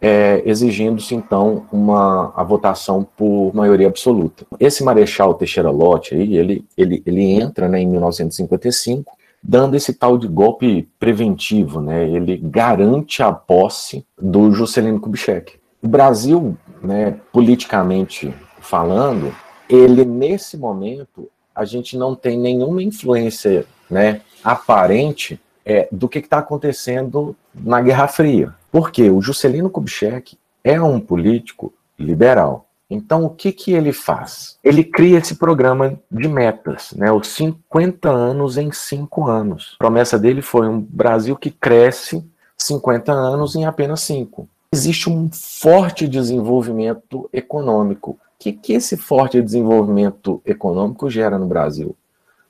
é, 0.00 0.42
exigindo-se 0.44 1.14
então 1.14 1.66
uma 1.72 2.32
a 2.36 2.42
votação 2.42 3.06
por 3.16 3.52
maioria 3.54 3.88
absoluta. 3.88 4.46
Esse 4.58 4.84
Marechal 4.84 5.34
Teixeira 5.34 5.70
Lott 5.70 6.14
aí, 6.14 6.36
ele, 6.36 6.64
ele, 6.76 7.02
ele 7.04 7.22
entra 7.32 7.68
né, 7.68 7.80
em 7.80 7.86
1955 7.86 9.12
dando 9.42 9.76
esse 9.76 9.92
tal 9.92 10.18
de 10.18 10.26
golpe 10.26 10.88
preventivo, 10.98 11.80
né? 11.80 12.08
Ele 12.08 12.36
garante 12.36 13.22
a 13.22 13.32
posse 13.32 14.04
do 14.20 14.50
Juscelino 14.52 15.00
Kubitschek. 15.00 15.54
O 15.80 15.86
Brasil, 15.88 16.56
né, 16.82 17.20
politicamente 17.32 18.34
falando, 18.60 19.32
ele 19.68 20.04
nesse 20.04 20.56
momento 20.56 21.28
a 21.54 21.64
gente 21.64 21.96
não 21.96 22.14
tem 22.14 22.38
nenhuma 22.38 22.82
influência, 22.82 23.64
né, 23.90 24.20
aparente 24.42 25.40
é, 25.68 25.86
do 25.92 26.08
que 26.08 26.18
está 26.18 26.38
acontecendo 26.38 27.36
na 27.54 27.78
Guerra 27.82 28.08
Fria. 28.08 28.54
Porque 28.72 29.10
o 29.10 29.20
Juscelino 29.20 29.68
Kubitschek 29.68 30.38
é 30.64 30.80
um 30.80 30.98
político 30.98 31.72
liberal. 31.98 32.66
Então, 32.90 33.26
o 33.26 33.30
que, 33.30 33.52
que 33.52 33.72
ele 33.72 33.92
faz? 33.92 34.58
Ele 34.64 34.82
cria 34.82 35.18
esse 35.18 35.34
programa 35.34 36.00
de 36.10 36.26
metas, 36.26 36.92
né? 36.92 37.12
os 37.12 37.28
50 37.28 38.08
anos 38.08 38.56
em 38.56 38.72
5 38.72 39.28
anos. 39.28 39.74
A 39.74 39.78
promessa 39.78 40.18
dele 40.18 40.40
foi 40.40 40.66
um 40.66 40.80
Brasil 40.80 41.36
que 41.36 41.50
cresce 41.50 42.26
50 42.56 43.12
anos 43.12 43.54
em 43.54 43.66
apenas 43.66 44.00
5. 44.00 44.48
Existe 44.72 45.10
um 45.10 45.28
forte 45.30 46.08
desenvolvimento 46.08 47.28
econômico. 47.30 48.12
O 48.12 48.18
que, 48.38 48.52
que 48.52 48.72
esse 48.72 48.96
forte 48.96 49.42
desenvolvimento 49.42 50.40
econômico 50.46 51.10
gera 51.10 51.38
no 51.38 51.46
Brasil? 51.46 51.94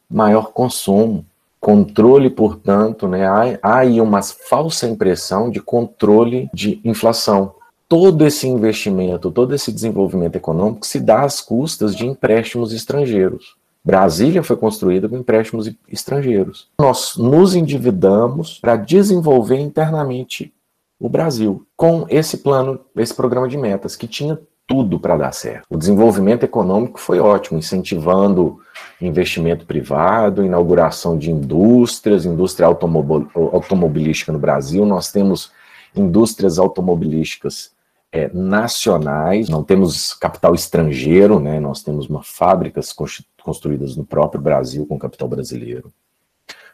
Maior 0.09 0.53
consumo, 0.53 1.27
Controle, 1.61 2.31
portanto, 2.31 3.09
né, 3.09 3.27
há, 3.27 3.59
há 3.63 3.79
aí 3.79 4.01
uma 4.01 4.23
falsa 4.23 4.87
impressão 4.87 5.51
de 5.51 5.61
controle 5.61 6.49
de 6.55 6.81
inflação. 6.85 7.55
Todo 7.89 8.27
esse 8.27 8.47
investimento, 8.47 9.31
todo 9.31 9.55
esse 9.55 9.73
desenvolvimento 9.73 10.37
econômico 10.37 10.87
se 10.87 11.01
dá 11.01 11.23
às 11.23 11.41
custas 11.41 11.97
de 11.97 12.07
empréstimos 12.07 12.73
estrangeiros. 12.73 13.57
Brasília 13.85 14.43
foi 14.43 14.57
construída 14.57 15.09
com 15.09 15.17
empréstimos 15.17 15.71
estrangeiros. 15.89 16.69
Nós 16.79 17.17
nos 17.17 17.55
endividamos 17.55 18.59
para 18.59 18.77
desenvolver 18.77 19.59
internamente 19.59 20.53
o 21.01 21.09
Brasil 21.09 21.67
com 21.77 22.05
esse 22.11 22.39
plano, 22.39 22.81
esse 22.97 23.15
programa 23.15 23.49
de 23.49 23.57
metas 23.57 23.97
que 23.97 24.07
tinha 24.07 24.39
tudo 24.69 25.01
para 25.01 25.17
dar 25.17 25.33
certo. 25.33 25.65
O 25.71 25.79
desenvolvimento 25.79 26.45
econômico 26.45 27.01
foi 27.01 27.19
ótimo, 27.19 27.59
incentivando 27.59 28.61
investimento 29.01 29.65
privado, 29.65 30.45
inauguração 30.45 31.17
de 31.17 31.31
indústrias, 31.31 32.27
indústria 32.27 32.67
automobilística 32.67 34.31
no 34.31 34.39
Brasil. 34.39 34.85
Nós 34.85 35.11
temos 35.11 35.51
indústrias 35.97 36.59
automobilísticas 36.59 37.73
é, 38.13 38.31
nacionais, 38.33 39.49
não 39.49 39.65
temos 39.65 40.13
capital 40.13 40.55
estrangeiro, 40.55 41.41
né? 41.41 41.59
nós 41.59 41.83
temos 41.83 42.07
uma 42.07 42.23
fábricas 42.23 42.95
construídas 43.43 43.97
no 43.97 44.05
próprio 44.05 44.43
Brasil, 44.43 44.85
com 44.85 44.99
capital 44.99 45.29
brasileiro. 45.29 45.91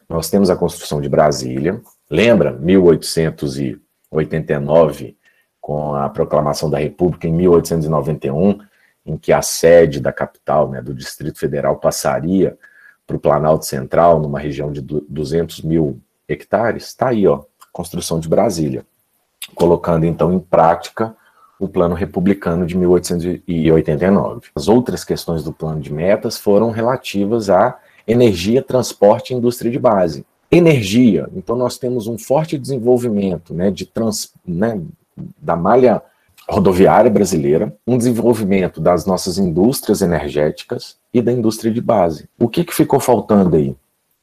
Nós 0.09 0.29
temos 0.29 0.51
a 0.51 0.57
construção 0.57 1.01
de 1.01 1.09
Brasília. 1.09 1.81
Lembra? 2.11 2.51
1889, 2.53 5.17
com 5.65 5.95
a 5.95 6.11
proclamação 6.11 6.69
da 6.69 6.77
República 6.77 7.27
em 7.27 7.33
1891, 7.33 8.59
em 9.07 9.17
que 9.17 9.33
a 9.33 9.41
sede 9.41 9.99
da 9.99 10.13
capital, 10.13 10.69
né, 10.69 10.83
do 10.83 10.93
Distrito 10.93 11.39
Federal, 11.39 11.77
passaria 11.77 12.55
para 13.07 13.17
o 13.17 13.19
Planalto 13.19 13.65
Central, 13.65 14.21
numa 14.21 14.39
região 14.39 14.71
de 14.71 14.83
200 14.83 15.63
mil 15.63 15.99
hectares. 16.29 16.89
Está 16.89 17.09
aí, 17.09 17.27
ó, 17.27 17.45
construção 17.73 18.21
de 18.21 18.29
Brasília, 18.29 18.85
colocando 19.55 20.05
então 20.05 20.35
em 20.35 20.39
prática 20.39 21.17
o 21.59 21.67
Plano 21.67 21.95
Republicano 21.95 22.67
de 22.67 22.77
1889. 22.77 24.49
As 24.55 24.69
outras 24.69 25.03
questões 25.03 25.43
do 25.43 25.51
plano 25.51 25.81
de 25.81 25.91
metas 25.91 26.37
foram 26.37 26.73
relativas 26.73 27.49
a 27.49 27.79
energia, 28.07 28.63
transporte 28.63 29.33
e 29.33 29.37
indústria 29.39 29.71
de 29.71 29.79
base. 29.79 30.27
Energia, 30.53 31.27
então 31.35 31.57
nós 31.57 31.79
temos 31.79 32.07
um 32.07 32.19
forte 32.19 32.59
desenvolvimento 32.59 33.55
né, 33.55 33.71
de 33.71 33.87
trans, 33.87 34.31
né, 34.47 34.79
da 35.17 35.57
malha 35.57 36.03
rodoviária 36.49 37.11
brasileira, 37.11 37.75
um 37.87 37.97
desenvolvimento 37.97 38.81
das 38.81 39.07
nossas 39.07 39.39
indústrias 39.39 40.03
energéticas 40.03 40.97
e 41.13 41.23
da 41.23 41.33
indústria 41.33 41.73
de 41.73 41.81
base. 41.81 42.29
O 42.39 42.49
que, 42.49 42.65
que 42.65 42.75
ficou 42.75 43.01
faltando 43.01 43.57
aí? 43.57 43.75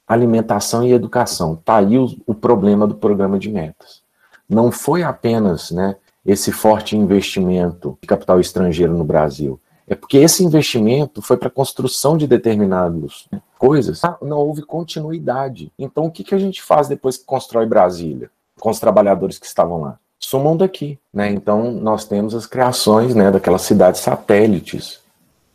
Alimentação 0.08 0.84
e 0.84 0.94
educação. 0.94 1.54
Está 1.54 1.78
aí 1.78 1.98
o, 1.98 2.16
o, 2.26 2.34
problema 2.34 2.86
do 2.86 2.96
programa 2.96 3.40
de 3.40 3.50
metas. 3.50 4.02
Não 4.48 4.72
foi 4.72 5.02
apenas 5.02 5.72
né, 5.72 5.96
esse 6.26 6.52
forte 6.52 6.96
investimento 6.96 7.98
de 8.02 8.08
capital 8.08 8.40
estrangeiro 8.40 8.94
no 8.94 9.04
Brasil. 9.04 9.60
É 9.88 9.96
porque 9.96 10.18
esse 10.18 10.44
investimento 10.44 11.22
foi 11.22 11.38
para 11.38 11.48
a 11.48 11.52
construção 11.52 12.18
de 12.18 12.28
determinadas 12.28 13.28
coisas, 13.58 14.04
ah, 14.04 14.18
não 14.22 14.38
houve 14.38 14.62
continuidade. 14.62 15.72
Então, 15.78 16.06
o 16.06 16.12
que, 16.12 16.24
que 16.24 16.36
a 16.36 16.40
gente 16.40 16.62
faz 16.62 16.88
depois 16.88 17.18
que 17.18 17.26
constrói 17.26 17.66
Brasília, 17.66 18.30
com 18.60 18.70
os 18.70 18.80
trabalhadores 18.80 19.38
que 19.38 19.46
estavam 19.46 19.82
lá? 19.82 20.00
Sumam 20.32 20.56
daqui. 20.56 20.98
Né? 21.14 21.30
Então, 21.30 21.74
nós 21.74 22.06
temos 22.06 22.34
as 22.34 22.46
criações 22.46 23.14
né, 23.14 23.30
daquelas 23.30 23.64
cidades 23.64 24.00
satélites 24.00 25.02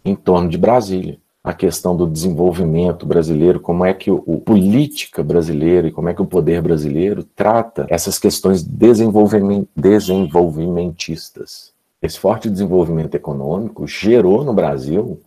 em 0.05 0.15
torno 0.15 0.51
de 0.51 0.59
Brasília. 0.59 1.17
A 1.43 1.55
questão 1.55 1.97
do 1.97 2.07
desenvolvimento 2.07 3.07
brasileiro, 3.07 3.59
como 3.59 3.87
é 3.87 3.95
que 3.95 4.11
o, 4.11 4.21
política 4.45 5.23
brasileira 5.23 5.89
e 5.89 5.91
como 5.91 6.11
é 6.11 6.15
que 6.15 6.21
o 6.21 6.27
poder 6.27 6.61
brasileiro 6.61 7.25
trata 7.25 7.87
essas 7.89 8.19
questões 8.19 8.63
desenvolviment, 8.63 9.65
desenvolvimentistas. 9.75 11.73
Esse 12.03 12.21
forte 12.21 12.51
desenvolvimento 12.51 13.15
econômico 13.15 13.87
gerou 13.87 14.45
no 14.45 14.53
Brasil 14.53 15.23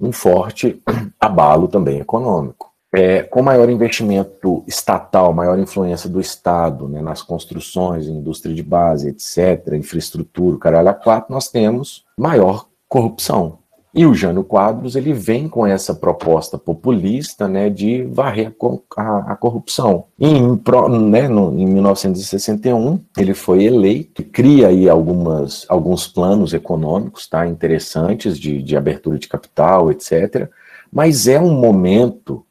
um 0.00 0.12
forte 0.12 0.82
abalo 1.20 1.68
também 1.68 1.98
econômico. 2.00 2.72
É, 2.94 3.22
com 3.24 3.42
maior 3.42 3.68
investimento 3.68 4.62
estatal, 4.66 5.32
maior 5.32 5.58
influência 5.58 6.08
do 6.08 6.20
Estado 6.20 6.88
né, 6.88 7.02
nas 7.02 7.22
construções, 7.22 8.06
indústria 8.06 8.54
de 8.54 8.62
base, 8.62 9.08
etc., 9.08 9.74
infraestrutura, 9.74 10.58
caralho 10.58 10.88
a 10.88 10.94
quatro, 10.94 11.32
nós 11.34 11.48
temos 11.48 12.04
maior 12.16 12.66
corrupção. 12.88 13.58
E 13.96 14.04
o 14.04 14.12
Jânio 14.12 14.42
Quadros 14.42 14.96
ele 14.96 15.12
vem 15.12 15.48
com 15.48 15.64
essa 15.64 15.94
proposta 15.94 16.58
populista 16.58 17.46
né, 17.46 17.70
de 17.70 18.02
varrer 18.02 18.52
a, 18.96 19.32
a 19.32 19.36
corrupção. 19.36 20.06
E 20.18 20.26
em, 20.26 20.60
né, 21.08 21.28
no, 21.28 21.56
em 21.56 21.64
1961 21.64 22.98
ele 23.16 23.34
foi 23.34 23.62
eleito, 23.62 24.24
cria 24.24 24.66
aí 24.68 24.88
algumas, 24.88 25.64
alguns 25.68 26.08
planos 26.08 26.52
econômicos 26.52 27.28
tá, 27.28 27.46
interessantes 27.46 28.36
de, 28.36 28.60
de 28.60 28.76
abertura 28.76 29.16
de 29.16 29.28
capital, 29.28 29.92
etc. 29.92 30.48
Mas 30.92 31.28
é 31.28 31.38
um 31.38 31.52
momento 31.54 32.44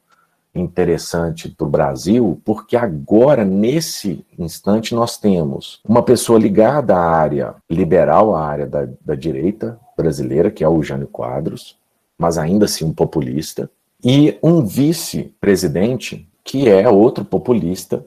interessante 0.56 1.50
para 1.50 1.66
o 1.66 1.70
Brasil, 1.70 2.40
porque 2.46 2.78
agora, 2.78 3.44
nesse 3.44 4.26
instante, 4.38 4.94
nós 4.94 5.18
temos 5.18 5.80
uma 5.84 6.04
pessoa 6.04 6.38
ligada 6.38 6.96
à 6.96 7.00
área 7.00 7.56
liberal, 7.70 8.36
à 8.36 8.46
área 8.46 8.68
da, 8.68 8.88
da 9.04 9.16
direita 9.16 9.80
brasileira, 9.98 10.52
que 10.52 10.64
é 10.64 10.70
o 10.70 10.84
Jânio 10.84 11.08
Quadros, 11.08 11.78
mas 12.18 12.38
ainda 12.38 12.66
assim 12.66 12.86
um 12.86 12.94
populista, 12.94 13.70
e 14.04 14.38
um 14.44 14.64
vice-presidente 14.64 16.28
que 16.44 16.70
é 16.70 16.88
outro 16.88 17.24
populista, 17.24 18.06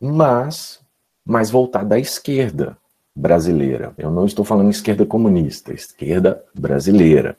mas 0.00 0.80
mais 1.24 1.50
voltado 1.50 1.94
à 1.94 1.98
esquerda 1.98 2.76
brasileira. 3.14 3.92
Eu 3.96 4.10
não 4.10 4.26
estou 4.26 4.44
falando 4.44 4.70
esquerda 4.70 5.06
comunista, 5.06 5.72
esquerda 5.72 6.42
brasileira, 6.54 7.36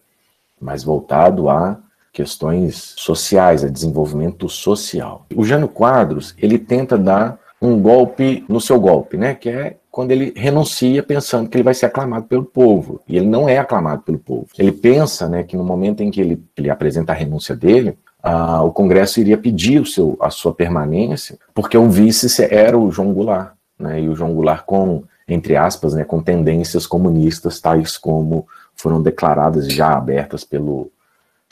mais 0.60 0.84
voltado 0.84 1.50
a 1.50 1.80
questões 2.20 2.94
sociais, 2.98 3.64
a 3.64 3.70
desenvolvimento 3.70 4.50
social. 4.50 5.26
O 5.34 5.46
Jânio 5.46 5.70
Quadros, 5.70 6.36
ele 6.38 6.60
tenta 6.60 6.98
dar 6.98 7.40
um 7.62 7.82
golpe 7.82 8.44
no 8.50 8.60
seu 8.60 8.78
golpe, 8.78 9.16
né, 9.16 9.34
que 9.34 9.48
é 9.48 9.78
quando 9.90 10.12
ele 10.12 10.34
renuncia 10.36 11.02
pensando 11.02 11.50
que 11.50 11.56
ele 11.56 11.64
vai 11.64 11.74
ser 11.74 11.86
aclamado 11.86 12.26
pelo 12.26 12.44
povo, 12.44 13.00
e 13.08 13.16
ele 13.16 13.26
não 13.26 13.48
é 13.48 13.58
aclamado 13.58 14.02
pelo 14.02 14.20
povo. 14.20 14.48
Ele 14.58 14.74
pensa, 14.74 15.30
né, 15.30 15.44
que 15.44 15.56
no 15.56 15.64
momento 15.64 16.04
em 16.04 16.12
que 16.12 16.20
ele, 16.20 16.44
ele 16.58 16.70
apresenta 16.70 17.14
a 17.14 17.16
renúncia 17.16 17.56
dele, 17.56 17.98
ah, 18.22 18.64
o 18.64 18.74
Congresso 18.74 19.22
iria 19.22 19.38
pedir 19.38 19.80
o 19.80 19.86
seu, 19.86 20.18
a 20.20 20.30
sua 20.30 20.54
permanência, 20.54 21.40
porque 21.54 21.78
o 21.78 21.90
vice 21.90 22.28
era 22.52 22.78
o 22.78 22.92
João 22.92 23.14
Goulart, 23.14 23.54
né, 23.80 24.02
e 24.02 24.10
o 24.10 24.16
João 24.16 24.34
Goulart 24.34 24.66
com, 24.66 25.04
entre 25.26 25.56
aspas, 25.56 25.94
né, 25.94 26.04
com 26.04 26.22
tendências 26.22 26.86
comunistas, 26.86 27.62
tais 27.62 27.98
como 27.98 28.46
foram 28.76 29.02
declaradas 29.02 29.72
já 29.72 29.94
abertas 29.94 30.44
pelo, 30.44 30.92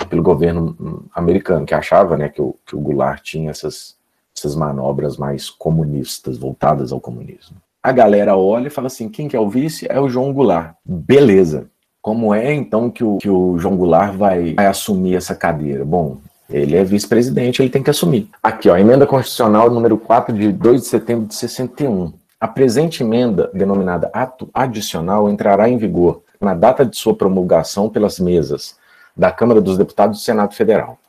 pelo 0.06 0.22
governo 0.22 1.06
americano, 1.14 1.66
que 1.66 1.74
achava 1.74 2.18
né, 2.18 2.30
que, 2.30 2.42
o, 2.42 2.56
que 2.66 2.76
o 2.76 2.80
Goulart 2.80 3.22
tinha 3.22 3.50
essas, 3.50 3.96
essas 4.36 4.56
manobras 4.56 5.18
mais 5.18 5.50
comunistas, 5.50 6.38
voltadas 6.38 6.92
ao 6.92 7.02
comunismo. 7.02 7.58
A 7.82 7.92
galera 7.92 8.36
olha 8.36 8.68
e 8.68 8.72
fala 8.72 8.88
assim: 8.88 9.10
quem 9.10 9.28
que 9.28 9.36
é 9.36 9.40
o 9.40 9.50
vice? 9.50 9.88
É 9.90 10.00
o 10.00 10.10
João 10.10 10.34
Goulart. 10.34 10.76
Beleza. 10.86 11.70
Como 12.02 12.34
é 12.34 12.54
então 12.54 12.90
que 12.90 13.04
o, 13.04 13.18
que 13.18 13.30
o 13.30 13.58
João 13.58 13.76
Goulart 13.76 14.16
vai, 14.16 14.54
vai 14.54 14.68
assumir 14.68 15.16
essa 15.16 15.36
cadeira? 15.36 15.84
Bom, 15.84 16.18
ele 16.50 16.76
é 16.76 16.84
vice-presidente, 16.84 17.62
ele 17.62 17.70
tem 17.70 17.84
que 17.84 17.90
assumir. 17.90 18.30
Aqui, 18.42 18.70
ó, 18.70 18.78
emenda 18.78 19.06
constitucional 19.06 19.70
número 19.70 19.98
4 19.98 20.34
de 20.34 20.52
2 20.52 20.82
de 20.82 20.88
setembro 20.88 21.26
de 21.26 21.36
61. 21.36 22.14
A 22.40 22.48
presente 22.48 23.04
emenda, 23.04 23.50
denominada 23.54 24.10
ato 24.14 24.50
adicional, 24.54 25.30
entrará 25.30 25.68
em 25.68 25.78
vigor 25.78 26.22
na 26.40 26.54
data 26.54 26.86
de 26.86 26.96
sua 26.96 27.16
promulgação 27.16 27.90
pelas 27.90 28.20
mesas 28.20 28.78
da 29.18 29.32
Câmara 29.32 29.60
dos 29.60 29.78
Deputados 29.78 30.20
do 30.20 30.24
Senado 30.24 30.54
Federal. 30.54 31.00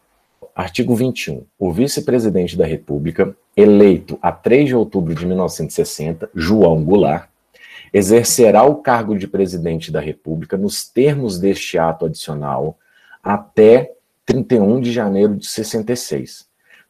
Artigo 0.57 0.95
21. 0.95 1.45
O 1.59 1.73
vice-presidente 1.73 2.57
da 2.57 2.67
República, 2.67 3.37
eleito 3.57 4.19
a 4.23 4.33
3 4.33 4.69
de 4.69 4.75
outubro 4.75 5.15
de 5.15 5.27
1960, 5.27 6.31
João 6.35 6.83
Goulart, 6.83 7.29
exercerá 7.93 8.65
o 8.65 8.77
cargo 8.77 9.17
de 9.17 9.29
presidente 9.29 9.93
da 9.93 10.01
República 10.01 10.57
nos 10.57 10.89
termos 10.89 11.39
deste 11.39 11.79
ato 11.79 12.07
adicional 12.07 12.77
até 13.23 13.93
31 14.27 14.81
de 14.81 14.93
janeiro 14.93 15.37
de 15.37 15.47
66. 15.47 16.47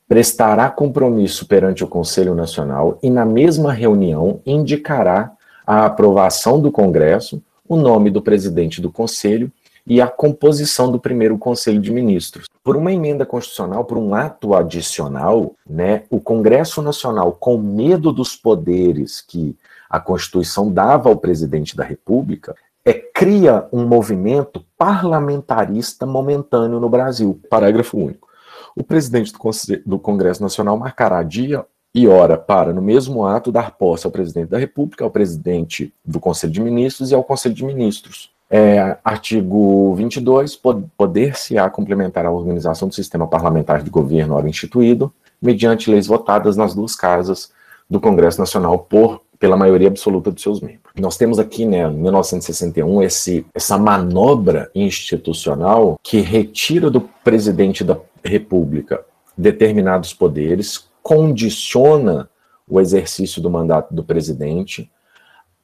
Prestará 0.09 0.70
compromisso 0.70 1.46
perante 1.46 1.85
o 1.85 1.88
Conselho 1.88 2.35
Nacional 2.35 2.98
e, 3.02 3.11
na 3.11 3.24
mesma 3.24 3.72
reunião, 3.72 4.40
indicará 4.46 5.33
a 5.66 5.85
aprovação 5.85 6.59
do 6.61 6.72
Congresso, 6.72 7.42
o 7.68 7.76
nome 7.76 8.09
do 8.11 8.22
presidente 8.22 8.81
do 8.81 8.90
Conselho 8.90 9.52
e 9.88 10.03
a 10.03 10.07
composição 10.07 10.92
do 10.92 11.01
primeiro 11.01 11.38
Conselho 11.38 11.81
de 11.81 11.90
Ministros. 11.90 12.46
Por 12.62 12.77
uma 12.77 12.92
emenda 12.92 13.24
constitucional, 13.24 13.87
por 13.87 13.96
um 13.96 14.14
ato 14.14 14.55
adicional, 14.55 15.55
né, 15.68 16.03
o 16.11 16.20
Congresso 16.20 16.83
Nacional, 16.83 17.33
com 17.33 17.57
medo 17.57 18.12
dos 18.12 18.37
poderes 18.37 19.22
que 19.22 19.57
a 19.88 19.98
Constituição 19.98 20.70
dava 20.70 21.09
ao 21.09 21.16
presidente 21.16 21.74
da 21.74 21.83
República, 21.83 22.55
é, 22.85 22.92
cria 22.92 23.66
um 23.72 23.87
movimento 23.87 24.62
parlamentarista 24.77 26.05
momentâneo 26.05 26.79
no 26.79 26.88
Brasil. 26.90 27.40
Parágrafo 27.48 27.96
único. 27.96 28.29
O 28.77 28.85
presidente 28.85 29.33
do, 29.33 29.38
do 29.87 29.98
Congresso 29.98 30.42
Nacional 30.42 30.77
marcará 30.77 31.22
dia 31.22 31.64
e 31.94 32.07
hora 32.07 32.37
para, 32.37 32.72
no 32.72 32.83
mesmo 32.83 33.24
ato, 33.24 33.51
dar 33.51 33.72
posse 33.72 34.07
ao 34.07 34.12
presidente 34.12 34.51
da 34.51 34.59
República, 34.59 35.05
ao 35.05 35.11
presidente 35.11 35.92
do 36.05 36.20
Conselho 36.20 36.53
de 36.53 36.61
Ministros 36.61 37.11
e 37.11 37.14
ao 37.14 37.24
Conselho 37.24 37.55
de 37.55 37.64
Ministros. 37.64 38.31
É, 38.51 38.97
artigo 39.05 39.95
22, 39.95 40.59
poder-se-á 40.97 41.69
complementar 41.69 42.25
a 42.25 42.31
organização 42.31 42.89
do 42.89 42.95
sistema 42.95 43.27
parlamentar 43.27 43.83
de 43.83 43.91
governo 43.91 44.35
ora 44.35 44.49
instituído, 44.49 45.13
mediante 45.41 45.91
leis 45.91 46.07
votadas 46.07 46.57
nas 46.57 46.75
duas 46.75 46.97
casas 46.97 47.51
do 47.89 48.01
Congresso 48.01 48.39
Nacional 48.39 48.79
por 48.79 49.21
pela 49.39 49.57
maioria 49.57 49.89
absoluta 49.89 50.31
dos 50.31 50.43
seus 50.43 50.61
membros. 50.61 50.93
Nós 50.99 51.17
temos 51.17 51.39
aqui, 51.39 51.65
né, 51.65 51.83
em 51.83 51.95
1961, 51.95 53.03
esse, 53.03 53.47
essa 53.55 53.79
manobra 53.79 54.69
institucional 54.75 55.99
que 56.03 56.21
retira 56.21 56.91
do 56.91 57.01
presidente 57.01 57.85
da 57.85 57.97
República 58.25 59.05
determinados 59.37 60.13
poderes, 60.13 60.89
condiciona 61.01 62.29
o 62.69 62.81
exercício 62.81 63.41
do 63.41 63.49
mandato 63.49 63.95
do 63.95 64.03
presidente, 64.03 64.91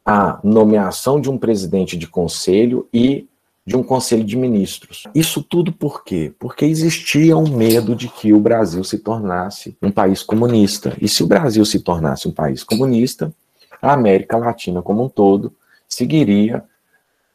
a 0.04 0.38
nomeação 0.44 1.20
de 1.20 1.30
um 1.30 1.38
presidente 1.38 1.96
de 1.96 2.06
conselho 2.06 2.86
e 2.92 3.26
de 3.66 3.76
um 3.76 3.82
conselho 3.82 4.22
de 4.22 4.36
ministros. 4.36 5.04
Isso 5.14 5.42
tudo 5.42 5.72
por 5.72 6.04
quê? 6.04 6.32
Porque 6.38 6.66
existia 6.66 7.36
um 7.36 7.48
medo 7.48 7.96
de 7.96 8.08
que 8.08 8.32
o 8.32 8.40
Brasil 8.40 8.84
se 8.84 8.98
tornasse 8.98 9.76
um 9.80 9.90
país 9.90 10.22
comunista. 10.22 10.94
E 11.00 11.08
se 11.08 11.22
o 11.22 11.26
Brasil 11.26 11.64
se 11.64 11.80
tornasse 11.80 12.28
um 12.28 12.32
país 12.32 12.62
comunista, 12.62 13.32
a 13.80 13.94
América 13.94 14.36
Latina 14.36 14.82
como 14.82 15.04
um 15.04 15.08
todo 15.08 15.54
seguiria 15.88 16.62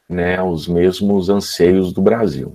né, 0.08 0.40
os 0.42 0.68
mesmos 0.68 1.28
anseios 1.28 1.92
do 1.92 2.02
Brasil. 2.02 2.54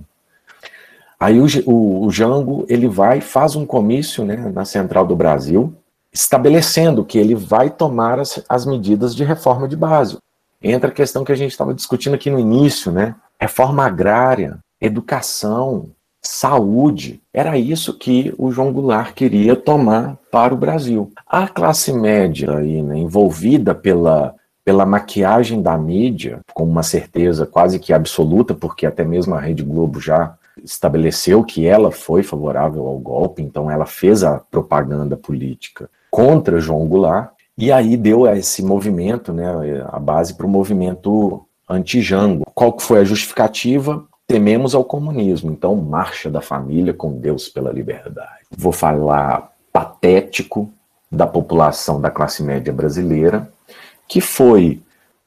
Aí 1.18 1.40
o, 1.40 1.46
o, 1.66 2.06
o 2.06 2.10
Jango 2.10 2.64
ele 2.68 2.86
vai 2.86 3.20
faz 3.20 3.56
um 3.56 3.64
comício 3.64 4.24
né, 4.24 4.36
na 4.54 4.64
Central 4.64 5.06
do 5.06 5.16
Brasil, 5.16 5.74
estabelecendo 6.16 7.04
que 7.04 7.18
ele 7.18 7.34
vai 7.34 7.68
tomar 7.68 8.18
as, 8.18 8.42
as 8.48 8.64
medidas 8.64 9.14
de 9.14 9.22
reforma 9.22 9.68
de 9.68 9.76
base. 9.76 10.16
Entra 10.62 10.88
a 10.88 10.94
questão 10.94 11.24
que 11.24 11.32
a 11.32 11.36
gente 11.36 11.50
estava 11.50 11.74
discutindo 11.74 12.14
aqui 12.14 12.30
no 12.30 12.38
início, 12.38 12.90
né? 12.90 13.14
reforma 13.38 13.84
agrária, 13.84 14.58
educação, 14.80 15.90
saúde. 16.22 17.20
Era 17.32 17.58
isso 17.58 17.98
que 17.98 18.34
o 18.38 18.50
João 18.50 18.72
Goulart 18.72 19.12
queria 19.12 19.54
tomar 19.54 20.16
para 20.30 20.54
o 20.54 20.56
Brasil. 20.56 21.12
A 21.26 21.46
classe 21.46 21.92
média 21.92 22.56
aí, 22.56 22.82
né, 22.82 22.96
envolvida 22.96 23.74
pela, 23.74 24.34
pela 24.64 24.86
maquiagem 24.86 25.60
da 25.60 25.76
mídia, 25.76 26.40
com 26.54 26.64
uma 26.64 26.82
certeza 26.82 27.44
quase 27.44 27.78
que 27.78 27.92
absoluta, 27.92 28.54
porque 28.54 28.86
até 28.86 29.04
mesmo 29.04 29.34
a 29.34 29.40
Rede 29.40 29.62
Globo 29.62 30.00
já 30.00 30.34
estabeleceu 30.64 31.44
que 31.44 31.66
ela 31.66 31.90
foi 31.90 32.22
favorável 32.22 32.86
ao 32.86 32.98
golpe, 32.98 33.42
então 33.42 33.70
ela 33.70 33.84
fez 33.84 34.24
a 34.24 34.38
propaganda 34.38 35.14
política 35.14 35.90
contra 36.16 36.58
João 36.58 36.86
Goulart, 36.86 37.32
e 37.58 37.70
aí 37.70 37.94
deu 37.94 38.26
esse 38.26 38.64
movimento, 38.64 39.34
né, 39.34 39.84
a 39.92 39.98
base 39.98 40.32
para 40.32 40.46
o 40.46 40.48
movimento 40.48 41.44
anti-Jango. 41.68 42.42
Qual 42.54 42.72
que 42.72 42.82
foi 42.82 43.00
a 43.00 43.04
justificativa? 43.04 44.02
Tememos 44.26 44.74
ao 44.74 44.82
comunismo. 44.82 45.50
Então, 45.50 45.76
marcha 45.76 46.30
da 46.30 46.40
família 46.40 46.94
com 46.94 47.12
Deus 47.20 47.50
pela 47.50 47.70
liberdade. 47.70 48.46
Vou 48.56 48.72
falar 48.72 49.52
patético 49.70 50.72
da 51.12 51.26
população 51.26 52.00
da 52.00 52.10
classe 52.10 52.42
média 52.42 52.72
brasileira, 52.72 53.52
que 54.08 54.22
foi 54.22 54.80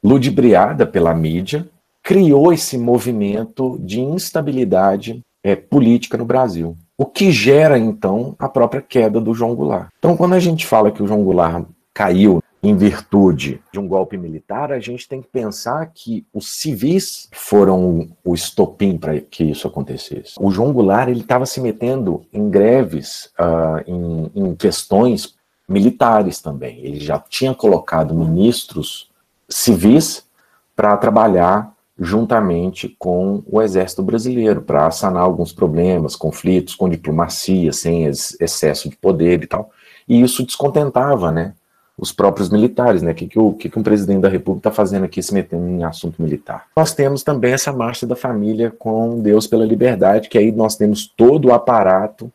ludibriada 0.04 0.88
pela 0.88 1.14
mídia, 1.14 1.70
criou 2.02 2.52
esse 2.52 2.80
movimento 2.80 3.78
de 3.80 4.00
instabilidade 4.00 5.22
é, 5.44 5.56
política 5.56 6.18
no 6.18 6.26
Brasil. 6.26 6.76
O 7.00 7.06
que 7.06 7.32
gera, 7.32 7.80
então, 7.80 8.36
a 8.38 8.50
própria 8.50 8.82
queda 8.82 9.22
do 9.22 9.34
João 9.34 9.56
Goulart. 9.56 9.88
Então, 10.00 10.18
quando 10.18 10.34
a 10.34 10.40
gente 10.40 10.68
fala 10.68 10.92
que 10.92 11.02
o 11.02 11.08
João 11.08 11.24
Goulart 11.24 11.66
caiu 11.94 12.44
em 12.62 12.76
virtude 12.76 13.62
de 13.72 13.80
um 13.80 13.88
golpe 13.88 14.18
militar, 14.18 14.74
a 14.74 14.82
gente 14.82 15.08
tem 15.08 15.22
que 15.22 15.30
pensar 15.30 15.90
que 15.96 16.26
os 16.34 16.60
civis 16.60 17.30
foram 17.32 18.10
o 18.22 18.36
estopim 18.36 18.98
para 18.98 19.18
que 19.18 19.46
isso 19.46 19.66
acontecesse. 19.66 20.34
O 20.38 20.52
João 20.52 20.74
Goulart 20.74 21.08
ele 21.08 21.22
estava 21.22 21.46
se 21.46 21.62
metendo 21.62 22.26
em 22.34 22.50
greves, 22.50 23.32
uh, 23.40 23.82
em, 23.88 24.32
em 24.36 24.54
questões 24.56 25.36
militares 25.70 26.42
também. 26.42 26.80
Ele 26.80 27.00
já 27.00 27.18
tinha 27.18 27.56
colocado 27.56 28.14
ministros 28.14 29.10
civis 29.48 30.28
para 30.76 30.98
trabalhar 30.98 31.74
juntamente 32.00 32.96
com 32.98 33.44
o 33.46 33.62
exército 33.62 34.02
brasileiro 34.02 34.62
para 34.62 34.90
sanar 34.92 35.24
alguns 35.24 35.52
problemas, 35.52 36.16
conflitos 36.16 36.76
com 36.76 36.88
diplomacia, 36.88 37.74
sem 37.74 38.06
excesso 38.06 38.90
de 38.90 38.96
poder 38.96 39.44
e 39.44 39.48
tal. 39.48 39.70
E 40.08 40.22
isso 40.22 40.46
descontentava, 40.46 41.32
né, 41.32 41.54
os 41.98 42.12
próprios 42.14 42.50
militares, 42.50 43.02
né? 43.02 43.12
O 43.12 43.16
que, 43.16 43.28
que, 43.28 43.38
o, 43.38 43.54
que, 43.54 43.70
que 43.70 43.78
um 43.78 43.84
presidente 43.84 44.22
da 44.22 44.30
República 44.30 44.70
está 44.70 44.76
fazendo 44.76 45.04
aqui 45.04 45.22
se 45.22 45.34
metendo 45.34 45.68
em 45.68 45.84
assunto 45.84 46.22
militar? 46.22 46.66
Nós 46.76 46.94
temos 46.94 47.24
também 47.24 47.52
essa 47.52 47.74
marcha 47.74 48.08
da 48.08 48.16
família 48.16 48.72
com 48.72 49.20
Deus 49.20 49.46
pela 49.46 49.66
liberdade, 49.66 50.30
que 50.30 50.38
aí 50.38 50.52
nós 50.52 50.78
temos 50.78 51.06
todo 51.06 51.50
o 51.50 51.54
aparato 51.54 52.32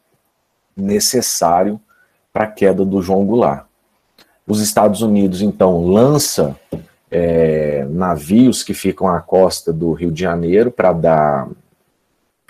necessário 0.77 1.81
para 2.33 2.44
a 2.44 2.50
queda 2.50 2.85
do 2.85 3.00
João 3.00 3.24
Goulart. 3.24 3.64
Os 4.46 4.61
Estados 4.61 5.00
Unidos, 5.00 5.40
então, 5.40 5.87
lança 5.87 6.55
é, 7.16 7.87
navios 7.88 8.64
que 8.64 8.74
ficam 8.74 9.07
à 9.07 9.20
costa 9.20 9.72
do 9.72 9.92
Rio 9.92 10.11
de 10.11 10.20
Janeiro 10.20 10.68
para 10.68 10.92
dar 10.92 11.48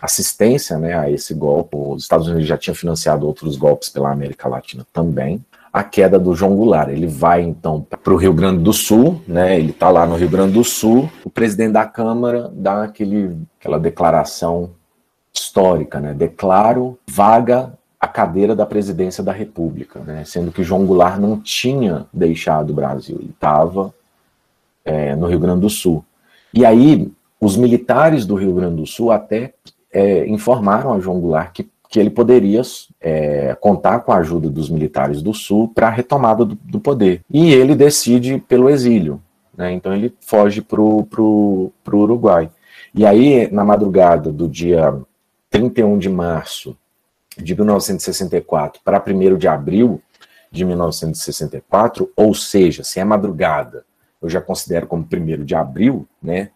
assistência 0.00 0.78
né, 0.78 0.98
a 0.98 1.10
esse 1.10 1.34
golpe. 1.34 1.76
Os 1.76 2.02
Estados 2.02 2.28
Unidos 2.28 2.46
já 2.46 2.56
tinham 2.56 2.74
financiado 2.74 3.26
outros 3.26 3.58
golpes 3.58 3.90
pela 3.90 4.10
América 4.10 4.48
Latina 4.48 4.86
também 4.90 5.44
a 5.70 5.82
queda 5.82 6.20
do 6.20 6.36
João 6.36 6.54
Goulart. 6.54 6.88
Ele 6.88 7.08
vai 7.08 7.42
então 7.42 7.84
para 8.02 8.14
o 8.14 8.16
Rio 8.16 8.32
Grande 8.32 8.62
do 8.62 8.72
Sul, 8.72 9.20
né? 9.26 9.58
Ele 9.58 9.72
está 9.72 9.90
lá 9.90 10.06
no 10.06 10.14
Rio 10.14 10.28
Grande 10.30 10.52
do 10.52 10.62
Sul. 10.62 11.10
O 11.24 11.28
presidente 11.28 11.72
da 11.72 11.84
Câmara 11.84 12.48
dá 12.54 12.84
aquele, 12.84 13.36
aquela 13.58 13.76
declaração 13.76 14.70
histórica, 15.32 15.98
né? 15.98 16.14
Declaro 16.14 16.96
vaga 17.10 17.72
a 17.98 18.06
cadeira 18.06 18.54
da 18.54 18.64
presidência 18.64 19.24
da 19.24 19.32
República, 19.32 19.98
né? 19.98 20.22
Sendo 20.24 20.52
que 20.52 20.62
João 20.62 20.86
Goulart 20.86 21.18
não 21.18 21.40
tinha 21.40 22.06
deixado 22.12 22.70
o 22.70 22.74
Brasil, 22.74 23.16
ele 23.18 23.30
estava 23.30 23.92
é, 24.84 25.14
no 25.16 25.26
Rio 25.26 25.38
Grande 25.38 25.60
do 25.60 25.70
Sul. 25.70 26.04
E 26.52 26.64
aí 26.64 27.10
os 27.40 27.56
militares 27.56 28.26
do 28.26 28.34
Rio 28.34 28.54
Grande 28.54 28.76
do 28.76 28.86
Sul 28.86 29.10
até 29.10 29.54
é, 29.92 30.26
informaram 30.26 30.92
a 30.92 31.00
João 31.00 31.20
Goulart 31.20 31.52
que 31.52 31.68
que 31.94 32.00
ele 32.00 32.10
poderia 32.10 32.60
é, 33.00 33.56
contar 33.60 34.00
com 34.00 34.10
a 34.10 34.16
ajuda 34.16 34.50
dos 34.50 34.68
militares 34.68 35.22
do 35.22 35.32
Sul 35.32 35.68
para 35.68 35.86
a 35.86 35.90
retomada 35.90 36.44
do, 36.44 36.56
do, 36.56 36.80
poder. 36.80 37.22
E 37.30 37.52
ele 37.52 37.76
decide 37.76 38.38
pelo 38.48 38.68
exílio. 38.68 39.22
Né? 39.56 39.70
Então 39.70 39.94
ele 39.94 40.12
foge 40.20 40.60
para 40.60 40.80
o 40.80 41.72
Uruguai. 41.86 42.50
E 42.92 43.06
aí, 43.06 43.48
na 43.52 43.62
madrugada 43.62 44.32
do 44.32 44.48
dia 44.48 44.92
31 45.48 45.96
de 45.96 46.08
março 46.08 46.76
de 47.38 47.54
1964 47.54 48.80
para 48.84 49.00
1 49.00 49.38
de 49.38 49.46
abril 49.46 50.02
de 50.50 50.64
1964, 50.64 52.10
ou 52.16 52.34
seja, 52.34 52.82
se 52.82 52.98
é 52.98 53.04
madrugada, 53.04 53.84
eu 54.24 54.30
já 54.30 54.40
considero 54.40 54.86
como 54.86 55.06
1 55.10 55.44
de 55.44 55.54
abril, 55.54 56.08
né? 56.22 56.50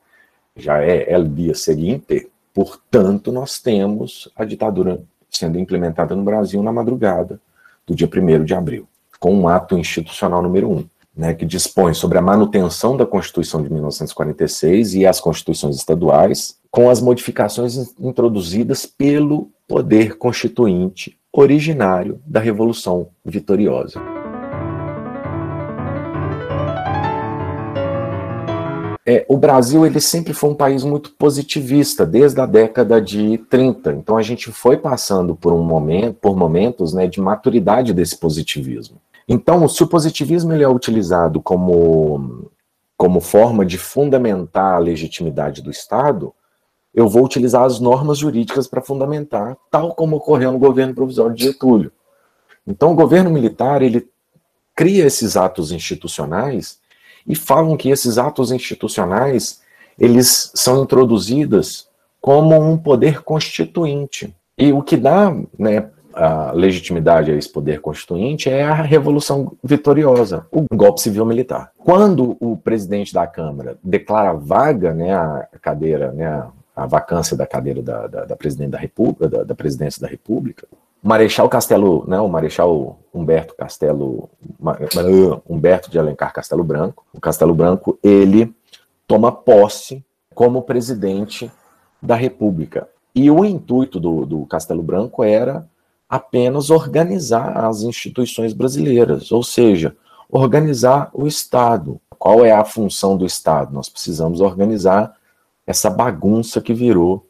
já 0.56 0.78
é 0.78 1.16
o 1.16 1.28
dia 1.28 1.54
seguinte, 1.54 2.28
portanto, 2.52 3.30
nós 3.30 3.60
temos 3.60 4.28
a 4.34 4.44
ditadura 4.44 5.00
sendo 5.30 5.58
implementada 5.58 6.16
no 6.16 6.24
Brasil 6.24 6.62
na 6.62 6.72
madrugada 6.72 7.40
do 7.86 7.94
dia 7.94 8.08
1 8.12 8.44
de 8.44 8.54
abril, 8.54 8.88
com 9.20 9.34
um 9.34 9.46
ato 9.46 9.78
institucional 9.78 10.42
número 10.42 10.70
1, 10.70 10.84
né, 11.16 11.34
que 11.34 11.44
dispõe 11.44 11.94
sobre 11.94 12.18
a 12.18 12.22
manutenção 12.22 12.96
da 12.96 13.06
Constituição 13.06 13.62
de 13.62 13.70
1946 13.70 14.94
e 14.94 15.06
as 15.06 15.20
constituições 15.20 15.76
estaduais, 15.76 16.58
com 16.70 16.90
as 16.90 17.00
modificações 17.00 17.76
introduzidas 17.98 18.86
pelo 18.86 19.50
poder 19.66 20.16
constituinte 20.16 21.18
originário 21.32 22.20
da 22.26 22.40
Revolução 22.40 23.08
Vitoriosa. 23.24 24.17
É, 29.10 29.24
o 29.26 29.38
Brasil 29.38 29.86
ele 29.86 30.02
sempre 30.02 30.34
foi 30.34 30.50
um 30.50 30.54
país 30.54 30.84
muito 30.84 31.12
positivista 31.12 32.04
desde 32.04 32.38
a 32.42 32.44
década 32.44 33.00
de 33.00 33.38
30. 33.48 33.94
Então 33.94 34.18
a 34.18 34.22
gente 34.22 34.52
foi 34.52 34.76
passando 34.76 35.34
por 35.34 35.50
um 35.50 35.62
momento, 35.62 36.16
por 36.16 36.36
momentos, 36.36 36.92
né, 36.92 37.06
de 37.06 37.18
maturidade 37.18 37.94
desse 37.94 38.18
positivismo. 38.18 39.00
Então, 39.26 39.66
se 39.66 39.82
o 39.82 39.86
positivismo 39.86 40.52
ele 40.52 40.62
é 40.62 40.68
utilizado 40.68 41.40
como 41.40 42.50
como 42.98 43.18
forma 43.20 43.64
de 43.64 43.78
fundamentar 43.78 44.74
a 44.74 44.78
legitimidade 44.78 45.62
do 45.62 45.70
Estado, 45.70 46.34
eu 46.92 47.08
vou 47.08 47.24
utilizar 47.24 47.64
as 47.64 47.80
normas 47.80 48.18
jurídicas 48.18 48.66
para 48.66 48.82
fundamentar, 48.82 49.56
tal 49.70 49.94
como 49.94 50.16
ocorreu 50.16 50.52
no 50.52 50.58
governo 50.58 50.94
provisório 50.94 51.34
de 51.34 51.44
Getúlio. 51.44 51.90
Então, 52.66 52.92
o 52.92 52.94
governo 52.94 53.30
militar 53.30 53.80
ele 53.80 54.06
cria 54.74 55.06
esses 55.06 55.34
atos 55.34 55.72
institucionais 55.72 56.77
e 57.28 57.34
falam 57.34 57.76
que 57.76 57.90
esses 57.90 58.18
atos 58.18 58.50
institucionais 58.50 59.60
eles 59.98 60.50
são 60.54 60.82
introduzidos 60.82 61.88
como 62.20 62.58
um 62.58 62.76
poder 62.76 63.22
constituinte. 63.22 64.34
E 64.56 64.72
o 64.72 64.82
que 64.82 64.96
dá 64.96 65.34
né, 65.58 65.90
a 66.14 66.52
legitimidade 66.52 67.30
a 67.30 67.36
esse 67.36 67.48
poder 67.52 67.80
constituinte 67.80 68.48
é 68.48 68.64
a 68.64 68.74
Revolução 68.74 69.56
Vitoriosa, 69.62 70.46
o 70.50 70.64
golpe 70.74 71.00
civil-militar. 71.00 71.72
Quando 71.78 72.36
o 72.40 72.56
presidente 72.56 73.12
da 73.12 73.26
Câmara 73.26 73.78
declara 73.82 74.32
vaga 74.32 74.92
né, 74.92 75.14
a 75.14 75.46
cadeira, 75.60 76.12
né, 76.12 76.44
a 76.74 76.86
vacância 76.86 77.36
da 77.36 77.46
cadeira 77.46 77.82
da, 77.82 78.06
da, 78.06 78.24
da 78.24 78.36
da 78.68 78.78
República, 78.78 79.28
da, 79.28 79.44
da 79.44 79.54
presidência 79.54 80.00
da 80.00 80.08
República, 80.08 80.66
Marechal 81.02 81.48
Castelo, 81.48 82.04
né, 82.08 82.20
o 82.20 82.28
Marechal 82.28 82.98
Humberto 83.14 83.54
Castelo, 83.54 84.28
Humberto 85.48 85.90
de 85.90 85.98
Alencar 85.98 86.32
Castelo 86.32 86.64
Branco, 86.64 87.06
o 87.12 87.20
Castelo 87.20 87.54
Branco, 87.54 87.98
ele 88.02 88.54
toma 89.06 89.30
posse 89.30 90.04
como 90.34 90.62
presidente 90.62 91.50
da 92.02 92.14
República. 92.14 92.88
E 93.14 93.30
o 93.30 93.44
intuito 93.44 93.98
do, 93.98 94.26
do 94.26 94.46
Castelo 94.46 94.82
Branco 94.82 95.24
era 95.24 95.66
apenas 96.08 96.70
organizar 96.70 97.64
as 97.64 97.82
instituições 97.82 98.52
brasileiras, 98.52 99.30
ou 99.30 99.42
seja, 99.42 99.96
organizar 100.28 101.10
o 101.12 101.26
Estado. 101.26 102.00
Qual 102.18 102.44
é 102.44 102.52
a 102.52 102.64
função 102.64 103.16
do 103.16 103.26
Estado? 103.26 103.72
Nós 103.72 103.88
precisamos 103.88 104.40
organizar 104.40 105.14
essa 105.66 105.90
bagunça 105.90 106.60
que 106.60 106.72
virou 106.72 107.27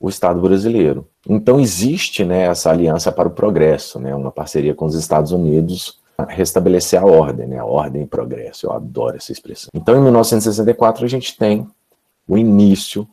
o 0.00 0.08
Estado 0.08 0.40
brasileiro. 0.40 1.08
Então 1.28 1.58
existe 1.58 2.24
né, 2.24 2.42
essa 2.42 2.70
aliança 2.70 3.10
para 3.10 3.28
o 3.28 3.32
progresso, 3.32 3.98
né, 3.98 4.14
uma 4.14 4.30
parceria 4.30 4.74
com 4.74 4.86
os 4.86 4.94
Estados 4.94 5.32
Unidos 5.32 5.98
restabelecer 6.28 7.00
a 7.00 7.06
ordem, 7.06 7.46
né, 7.46 7.58
a 7.58 7.64
ordem 7.64 8.02
e 8.02 8.06
progresso. 8.06 8.66
Eu 8.66 8.72
adoro 8.72 9.16
essa 9.16 9.30
expressão. 9.30 9.68
Então, 9.74 9.96
em 9.96 10.02
1964 10.02 11.04
a 11.04 11.08
gente 11.08 11.36
tem 11.36 11.68
o 12.26 12.36
início 12.36 13.08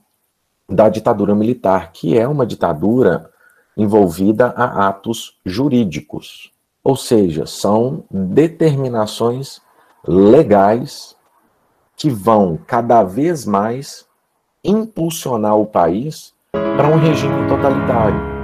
da 0.68 0.90
ditadura 0.90 1.36
militar, 1.36 1.92
que 1.92 2.18
é 2.18 2.28
uma 2.28 2.46
ditadura 2.46 3.30
envolvida 3.78 4.48
a 4.48 4.88
atos 4.88 5.38
jurídicos, 5.46 6.52
ou 6.84 6.96
seja, 6.96 7.46
são 7.46 8.04
determinações 8.10 9.62
legais 10.08 11.16
que 11.96 12.10
vão 12.10 12.60
cada 12.66 13.04
vez 13.04 13.46
mais 13.46 14.06
impulsionar 14.64 15.58
o 15.58 15.66
país 15.66 16.35
para 16.78 16.88
um 16.88 16.98
regime 16.98 17.48
totalitário. 17.48 18.35